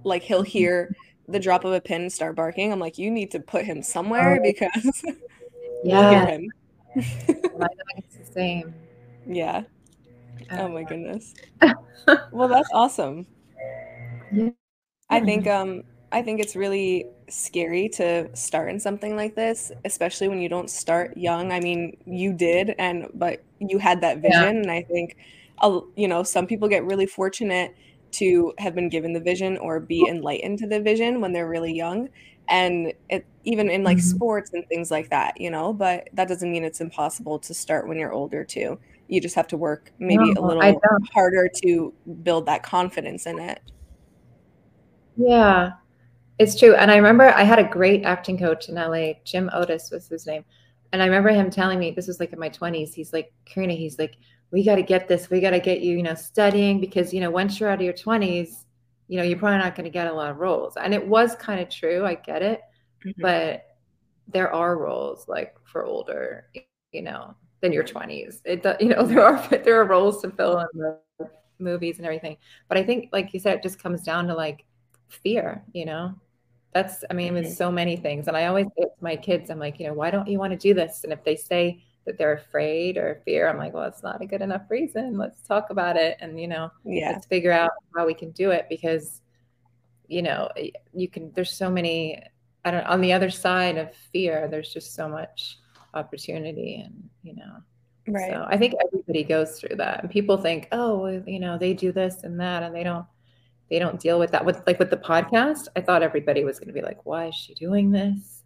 like, 0.03 0.23
he'll 0.23 0.41
mm-hmm. 0.41 0.47
hear 0.47 0.97
the 1.29 1.39
drop 1.39 1.65
of 1.65 1.73
a 1.73 1.81
pin 1.81 2.03
and 2.03 2.12
start 2.12 2.35
barking. 2.35 2.73
I'm 2.73 2.81
like, 2.81 2.99
you 2.99 3.09
need 3.09 3.31
to 3.31 3.41
put 3.41 3.65
him 3.65 3.83
somewhere 3.83 4.41
because 4.43 5.05
yeah, 5.85 6.27
him. 6.27 6.51
it's 6.97 8.17
the 8.17 8.33
same. 8.33 8.75
Yeah. 9.27 9.62
Oh 10.51 10.69
my 10.69 10.83
goodness. 10.83 11.35
well, 12.33 12.49
that's 12.49 12.71
awesome. 12.73 13.27
Yeah. 14.33 14.51
I 15.09 15.21
think 15.21 15.47
um 15.47 15.85
I 16.12 16.23
think 16.23 16.40
it's 16.40 16.55
really 16.57 17.07
scary 17.29 17.88
to 17.90 18.35
start 18.35 18.71
in 18.71 18.79
something 18.79 19.16
like 19.16 19.35
this, 19.35 19.73
especially 19.85 20.29
when 20.29 20.40
you 20.40 20.49
don't 20.49 20.71
start 20.71 21.16
young. 21.16 21.53
I 21.53 21.61
mean, 21.61 21.97
you 22.07 22.33
did 22.33 22.75
and 22.79 23.09
but 23.14 23.42
you 23.59 23.79
had 23.79 24.01
that 24.03 24.19
vision 24.19 24.57
yeah. 24.57 24.62
and 24.62 24.71
I 24.71 24.83
think 24.83 25.16
you 25.97 26.07
know, 26.07 26.23
some 26.23 26.47
people 26.47 26.69
get 26.69 26.85
really 26.85 27.07
fortunate 27.07 27.75
to 28.12 28.53
have 28.59 28.75
been 28.75 28.88
given 28.88 29.12
the 29.12 29.21
vision 29.21 29.57
or 29.59 29.81
be 29.81 30.07
enlightened 30.09 30.59
to 30.59 30.66
the 30.66 30.81
vision 30.81 31.21
when 31.21 31.33
they're 31.33 31.49
really 31.49 31.75
young 31.75 32.09
and 32.49 32.92
it, 33.09 33.27
even 33.45 33.69
in 33.69 33.83
like 33.83 33.99
mm-hmm. 33.99 34.07
sports 34.07 34.53
and 34.53 34.66
things 34.69 34.90
like 34.90 35.11
that 35.11 35.40
you 35.40 35.51
know 35.51 35.73
but 35.73 36.09
that 36.12 36.29
doesn't 36.29 36.51
mean 36.51 36.64
it's 36.64 36.81
impossible 36.81 37.38
to 37.38 37.53
start 37.53 37.88
when 37.88 37.99
you're 37.99 38.12
older 38.12 38.45
too 38.45 38.79
you 39.09 39.21
just 39.21 39.35
have 39.35 39.47
to 39.49 39.57
work 39.57 39.92
maybe 39.99 40.33
no, 40.33 40.40
a 40.40 40.42
little 40.47 40.81
harder 41.12 41.49
to 41.62 41.92
build 42.23 42.47
that 42.47 42.62
confidence 42.62 43.27
in 43.27 43.38
it 43.38 43.61
yeah 45.16 45.73
it's 46.38 46.59
true. 46.59 46.75
And 46.75 46.90
i 46.90 46.96
remember 46.96 47.29
i 47.31 47.42
had 47.42 47.59
a 47.59 47.64
great 47.64 48.05
acting 48.05 48.38
coach 48.38 48.68
in 48.68 48.75
la 48.75 49.12
jim 49.25 49.51
otis 49.53 49.90
was 49.90 50.09
his 50.09 50.27
name. 50.27 50.44
And 50.92 51.03
i 51.03 51.07
remember 51.07 51.31
him 51.31 51.51
telling 51.51 51.79
me 51.79 51.90
this 51.90 52.07
was 52.07 52.20
like 52.20 52.33
in 52.33 52.38
my 52.38 52.51
20s 52.51 52.94
he's 52.94 53.12
like 53.12 53.33
karina 53.44 53.75
he's 53.75 53.99
like 53.99 54.16
we 54.51 54.64
got 54.64 54.77
to 54.77 54.83
get 54.83 55.09
this. 55.09 55.29
We 55.29 55.40
got 55.40 55.51
to 55.51 55.61
get 55.61 55.81
you 55.81 55.96
you 55.96 56.03
know 56.03 56.14
studying 56.14 56.81
because 56.81 57.12
you 57.12 57.20
know 57.20 57.31
once 57.31 57.59
you're 57.59 57.68
out 57.68 57.79
of 57.79 57.85
your 57.85 57.92
20s 57.92 58.64
you 59.09 59.16
know 59.16 59.22
you're 59.22 59.38
probably 59.38 59.59
not 59.59 59.75
going 59.75 59.85
to 59.85 59.90
get 59.90 60.07
a 60.07 60.12
lot 60.12 60.31
of 60.31 60.38
roles. 60.38 60.77
And 60.77 60.94
it 60.94 61.07
was 61.07 61.35
kind 61.37 61.61
of 61.61 61.68
true. 61.68 62.05
I 62.05 62.14
get 62.14 62.42
it. 62.42 62.61
Mm-hmm. 63.05 63.22
but 63.22 63.77
there 64.27 64.53
are 64.53 64.79
roles 64.79 65.29
like 65.29 65.55
for 65.64 65.85
older 65.85 66.46
you 66.92 67.03
know 67.03 67.37
than 67.61 67.72
your 67.72 67.85
20s 67.85 68.40
it 68.44 68.64
you 68.81 68.88
know 68.88 69.03
there 69.07 69.22
are 69.22 69.49
there 69.49 69.81
are 69.81 69.85
roles 69.85 70.22
to 70.22 70.31
fill 70.31 70.59
in 70.61 70.66
the 70.75 70.99
movies 71.59 71.99
and 71.99 72.07
everything. 72.07 72.37
But 72.68 72.79
i 72.79 72.83
think 72.83 73.11
like 73.12 73.33
you 73.35 73.40
said 73.40 73.57
it 73.57 73.62
just 73.62 73.83
comes 73.83 74.03
down 74.03 74.27
to 74.29 74.35
like 74.35 74.64
fear 75.09 75.62
you 75.72 75.85
know 75.85 76.14
that's 76.72 77.05
i 77.11 77.14
mean 77.14 77.29
mm-hmm. 77.29 77.44
with 77.44 77.55
so 77.55 77.70
many 77.70 77.96
things 77.96 78.29
and 78.29 78.37
i 78.37 78.46
always 78.46 78.66
say 78.76 78.85
to 78.85 78.90
my 79.00 79.16
kids 79.16 79.50
i'm 79.50 79.59
like 79.59 79.79
you 79.81 79.87
know 79.87 79.94
why 79.94 80.11
don't 80.11 80.29
you 80.29 80.38
want 80.38 80.52
to 80.52 80.59
do 80.59 80.74
this 80.74 81.05
and 81.05 81.12
if 81.12 81.22
they 81.24 81.37
say 81.37 81.83
that 82.05 82.18
they're 82.18 82.35
afraid 82.35 82.96
or 82.96 83.20
fear 83.24 83.48
i'm 83.48 83.59
like 83.59 83.72
well 83.72 83.85
it's 83.85 84.02
not 84.02 84.22
a 84.22 84.26
good 84.26 84.42
enough 84.42 84.62
reason 84.68 85.16
let's 85.16 85.40
talk 85.42 85.70
about 85.70 85.96
it 85.96 86.16
and 86.20 86.40
you 86.40 86.46
know 86.46 86.70
yeah 86.85 87.11
let's 87.12 87.26
figure 87.26 87.52
out 87.52 87.70
how 87.96 88.07
we 88.07 88.14
can 88.14 88.31
do 88.33 88.50
it 88.50 88.66
because 88.68 89.22
you 90.09 90.22
know 90.22 90.48
you 90.92 91.09
can 91.09 91.33
there's 91.35 91.50
so 91.50 91.70
many 91.70 92.22
i 92.64 92.70
don't 92.70 92.87
on 92.87 93.00
the 93.00 93.12
other 93.12 93.31
side 93.31 93.76
of 93.76 93.94
fear 94.12 94.48
there's 94.50 94.72
just 94.72 94.94
so 94.94 95.09
much 95.09 95.59
opportunity 95.94 96.83
and 96.85 97.09
you 97.22 97.35
know 97.35 97.57
Right. 98.09 98.31
so 98.31 98.46
i 98.48 98.57
think 98.57 98.74
everybody 98.87 99.24
goes 99.24 99.59
through 99.59 99.76
that 99.79 100.02
and 100.02 100.11
people 100.11 100.37
think 100.37 100.68
oh 100.70 100.98
well, 100.98 101.22
you 101.26 101.40
know 101.40 101.59
they 101.59 101.74
do 101.74 101.90
this 101.90 102.22
and 102.22 102.38
that 102.38 102.62
and 102.62 102.72
they 102.72 102.85
don't 102.85 103.05
they 103.70 103.79
don't 103.79 103.98
deal 104.00 104.18
with 104.18 104.31
that 104.31 104.44
with 104.44 104.62
like 104.66 104.79
with 104.79 104.90
the 104.90 104.96
podcast 104.96 105.68
i 105.76 105.81
thought 105.81 106.02
everybody 106.02 106.44
was 106.44 106.59
going 106.59 106.68
to 106.68 106.72
be 106.74 106.83
like 106.83 107.05
why 107.05 107.26
is 107.26 107.35
she 107.35 107.55
doing 107.55 107.90
this 107.90 108.42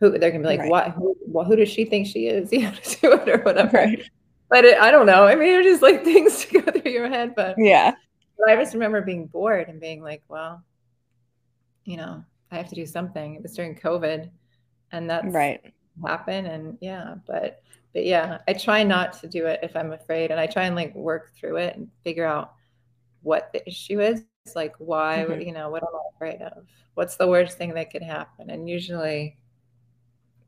who 0.00 0.10
they're 0.10 0.30
going 0.30 0.42
to 0.42 0.48
be 0.48 0.56
like 0.56 0.60
Right. 0.60 0.70
what 0.70 0.90
who, 0.90 1.16
well, 1.26 1.44
who 1.44 1.56
does 1.56 1.68
she 1.68 1.84
think 1.84 2.06
she 2.06 2.26
is 2.26 2.52
you 2.52 2.62
know 2.62 2.72
to 2.72 3.00
do 3.00 3.12
it 3.12 3.28
or 3.28 3.38
whatever 3.42 3.78
Right. 3.78 4.02
but 4.50 4.64
it, 4.64 4.78
i 4.80 4.90
don't 4.90 5.06
know 5.06 5.24
i 5.26 5.34
mean 5.34 5.48
it's 5.60 5.66
just 5.66 5.82
like 5.82 6.04
things 6.12 6.44
to 6.46 6.60
go 6.60 6.70
through 6.72 6.90
your 6.92 7.08
head 7.08 7.34
but 7.34 7.56
Yeah. 7.58 7.92
but 8.38 8.50
I 8.50 8.56
just 8.56 8.74
remember 8.74 9.00
being 9.02 9.26
bored 9.26 9.68
and 9.68 9.80
being 9.80 10.00
like, 10.02 10.22
well, 10.28 10.62
you 11.84 11.96
know, 11.96 12.22
I 12.52 12.56
have 12.56 12.68
to 12.68 12.74
do 12.76 12.86
something. 12.86 13.34
It 13.34 13.42
was 13.42 13.54
during 13.56 13.74
COVID 13.74 14.30
and 14.92 15.10
that's 15.10 15.26
Right. 15.34 15.72
happened. 16.06 16.46
And 16.46 16.78
yeah, 16.80 17.16
but, 17.26 17.62
but 17.92 18.04
yeah, 18.04 18.38
I 18.46 18.52
try 18.52 18.84
not 18.84 19.14
to 19.20 19.26
do 19.26 19.46
it 19.46 19.60
if 19.64 19.74
I'm 19.74 19.92
afraid. 19.92 20.30
And 20.30 20.38
I 20.38 20.46
try 20.46 20.64
and 20.64 20.76
like 20.76 20.94
work 20.94 21.32
through 21.34 21.56
it 21.56 21.76
and 21.76 21.88
figure 22.04 22.24
out 22.26 22.52
what 23.22 23.50
the 23.52 23.66
issue 23.66 24.00
is. 24.00 24.22
Like, 24.56 24.74
why, 24.78 25.24
Mhm. 25.28 25.44
you 25.44 25.52
know, 25.52 25.70
what 25.70 25.82
am 25.82 25.90
I 25.94 26.08
afraid 26.14 26.42
of? 26.42 26.66
What's 26.94 27.16
the 27.16 27.28
worst 27.28 27.58
thing 27.58 27.74
that 27.74 27.90
could 27.90 28.02
happen? 28.02 28.50
And 28.50 28.68
usually, 28.68 29.38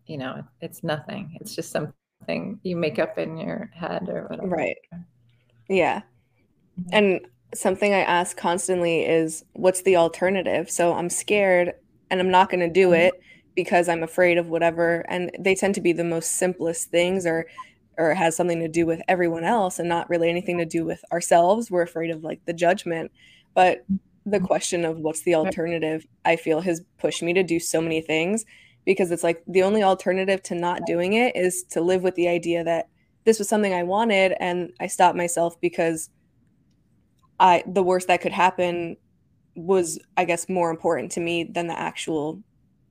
you 0.07 0.19
know, 0.19 0.45
it's 0.61 0.83
nothing. 0.83 1.37
It's 1.41 1.55
just 1.55 1.71
something 1.71 2.61
you 2.63 2.77
make 2.77 2.99
up 2.99 3.19
in 3.19 3.37
your 3.37 3.71
head 3.75 4.09
or 4.09 4.27
whatever. 4.29 4.49
Right. 4.49 4.77
Yeah. 5.69 6.03
And 6.93 7.21
something 7.55 7.93
I 7.93 8.01
ask 8.01 8.37
constantly 8.37 9.05
is 9.07 9.45
what's 9.55 9.83
the 9.83 9.97
alternative? 9.97 10.71
So 10.71 10.95
I'm 10.95 11.11
scared 11.11 11.75
and 12.11 12.21
I'm 12.21 12.31
not 12.31 12.51
going 12.51 12.61
to 12.61 12.71
do 12.71 12.91
Mhm. 12.91 12.99
it 13.09 13.15
because 13.55 13.89
I'm 13.89 14.03
afraid 14.03 14.39
of 14.39 14.49
whatever 14.49 15.05
and 15.09 15.31
they 15.39 15.55
tend 15.55 15.75
to 15.77 15.81
be 15.81 15.93
the 15.93 16.05
most 16.05 16.33
simplest 16.37 16.91
things 16.91 17.27
or 17.27 17.47
or 17.99 18.15
has 18.15 18.35
something 18.37 18.61
to 18.61 18.69
do 18.69 18.87
with 18.87 19.03
everyone 19.09 19.45
else 19.45 19.79
and 19.79 19.89
not 19.89 20.09
really 20.09 20.31
anything 20.31 20.57
to 20.59 20.65
do 20.65 20.87
with 20.87 21.05
ourselves. 21.13 21.71
We're 21.71 21.83
afraid 21.83 22.11
of 22.11 22.25
like 22.25 22.41
the 22.47 22.55
judgment. 22.55 23.13
But 23.55 23.87
the 24.27 24.41
Mhm. 24.41 24.47
question 24.47 24.85
of 24.85 24.99
what's 24.99 25.23
the 25.23 25.35
alternative, 25.35 26.07
I 26.25 26.37
feel 26.37 26.61
has 26.61 26.83
pushed 26.99 27.23
me 27.23 27.33
to 27.35 27.43
do 27.43 27.59
so 27.59 27.81
many 27.81 28.01
things 28.01 28.45
because 28.85 29.11
it's 29.11 29.25
like 29.25 29.43
the 29.47 29.63
only 29.63 29.83
alternative 29.83 30.43
to 30.45 30.55
not 30.55 30.85
doing 30.85 31.13
it 31.15 31.37
is 31.37 31.65
to 31.71 31.81
live 31.81 32.03
with 32.03 32.15
the 32.15 32.29
idea 32.29 32.65
that 32.65 32.87
this 33.25 33.39
was 33.39 33.49
something 33.49 33.75
I 33.75 33.83
wanted 33.83 34.35
and 34.41 34.73
I 34.81 34.87
stopped 34.87 35.17
myself 35.17 35.61
because 35.61 36.11
I 37.39 37.63
the 37.67 37.83
worst 37.83 38.09
that 38.09 38.21
could 38.21 38.33
happen 38.33 38.97
was 39.57 39.99
I 40.17 40.25
guess 40.25 40.49
more 40.49 40.71
important 40.71 41.13
to 41.15 41.21
me 41.21 41.45
than 41.45 41.69
the 41.69 41.79
actual 41.79 42.43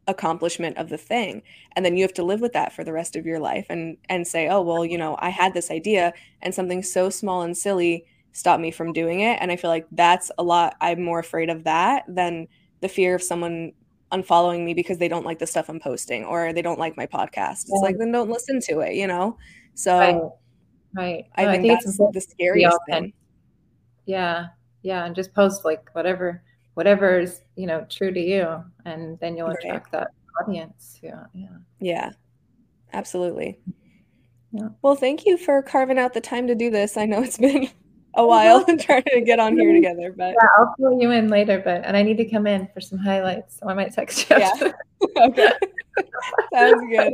accomplishment 0.07 0.77
of 0.77 0.89
the 0.89 0.97
thing. 0.99 1.43
And 1.75 1.85
then 1.85 1.97
you 1.97 2.03
have 2.03 2.13
to 2.15 2.23
live 2.23 2.41
with 2.41 2.53
that 2.53 2.73
for 2.73 2.83
the 2.83 2.93
rest 2.93 3.15
of 3.15 3.25
your 3.25 3.39
life 3.39 3.67
and 3.69 3.97
and 4.09 4.27
say, 4.27 4.49
"Oh, 4.49 4.61
well, 4.61 4.85
you 4.85 4.97
know, 4.97 5.17
I 5.19 5.29
had 5.29 5.53
this 5.53 5.71
idea 5.71 6.13
and 6.41 6.55
something 6.55 6.83
so 6.83 7.09
small 7.11 7.43
and 7.43 7.57
silly 7.57 8.05
stopped 8.31 8.61
me 8.61 8.71
from 8.71 8.93
doing 8.93 9.21
it." 9.21 9.37
And 9.41 9.51
I 9.51 9.55
feel 9.55 9.69
like 9.69 9.87
that's 9.91 10.31
a 10.37 10.43
lot 10.43 10.75
I'm 10.81 11.01
more 11.03 11.19
afraid 11.19 11.49
of 11.49 11.63
that 11.65 12.03
than 12.07 12.47
the 12.81 12.89
fear 12.89 13.15
of 13.15 13.23
someone 13.23 13.71
unfollowing 14.11 14.63
me 14.65 14.73
because 14.73 14.97
they 14.97 15.07
don't 15.07 15.25
like 15.25 15.37
the 15.39 15.45
stuff 15.45 15.69
I'm 15.69 15.79
posting 15.79 16.25
or 16.25 16.51
they 16.51 16.61
don't 16.63 16.79
like 16.79 16.97
my 16.97 17.05
podcast. 17.05 17.65
It's 17.67 17.81
like 17.81 17.97
then 17.99 18.11
don't 18.11 18.29
listen 18.29 18.59
to 18.61 18.79
it, 18.79 18.95
you 18.95 19.05
know? 19.05 19.37
So 19.75 19.97
Right. 19.99 20.21
Right. 20.95 21.25
I 21.35 21.45
No, 21.45 21.51
think 21.51 21.63
think 21.63 21.83
that's 21.83 21.97
the 21.97 22.21
scariest 22.21 22.77
thing. 22.89 23.13
Yeah. 24.05 24.47
Yeah. 24.81 25.05
And 25.05 25.15
just 25.15 25.33
post 25.35 25.63
like 25.65 25.93
whatever, 25.93 26.41
whatever 26.73 27.19
is, 27.19 27.41
you 27.55 27.67
know, 27.67 27.85
true 27.89 28.11
to 28.11 28.19
you. 28.19 28.63
And 28.85 29.19
then 29.19 29.37
you'll 29.37 29.49
Right. 29.49 29.57
attract 29.63 29.91
that 29.91 30.07
audience. 30.41 30.99
Yeah. 31.03 31.25
Yeah. 31.35 31.57
Yeah. 31.79 32.11
Absolutely. 32.93 33.59
Yeah. 34.51 34.69
Well, 34.81 34.95
thank 34.95 35.27
you 35.27 35.37
for 35.37 35.61
carving 35.61 35.99
out 35.99 36.13
the 36.13 36.21
time 36.21 36.47
to 36.47 36.55
do 36.55 36.71
this. 36.71 36.97
I 36.97 37.05
know 37.05 37.21
it's 37.21 37.37
been 37.37 37.69
a 38.15 38.25
while 38.25 38.63
and 38.67 38.79
trying 38.79 39.03
to 39.03 39.21
get 39.21 39.39
on 39.39 39.57
here 39.57 39.73
together, 39.73 40.13
but 40.15 40.33
Yeah, 40.33 40.47
I'll 40.57 40.73
fill 40.77 41.01
you 41.01 41.11
in 41.11 41.29
later, 41.29 41.61
but 41.63 41.83
and 41.85 41.95
I 41.95 42.03
need 42.03 42.17
to 42.17 42.25
come 42.25 42.47
in 42.47 42.67
for 42.73 42.81
some 42.81 42.97
highlights. 42.97 43.59
So 43.59 43.67
I 43.67 43.73
might 43.73 43.93
text 43.93 44.29
you 44.29 44.37
Yeah. 44.37 44.53
okay. 45.17 45.51
Sounds 46.53 46.83
good. 46.89 47.13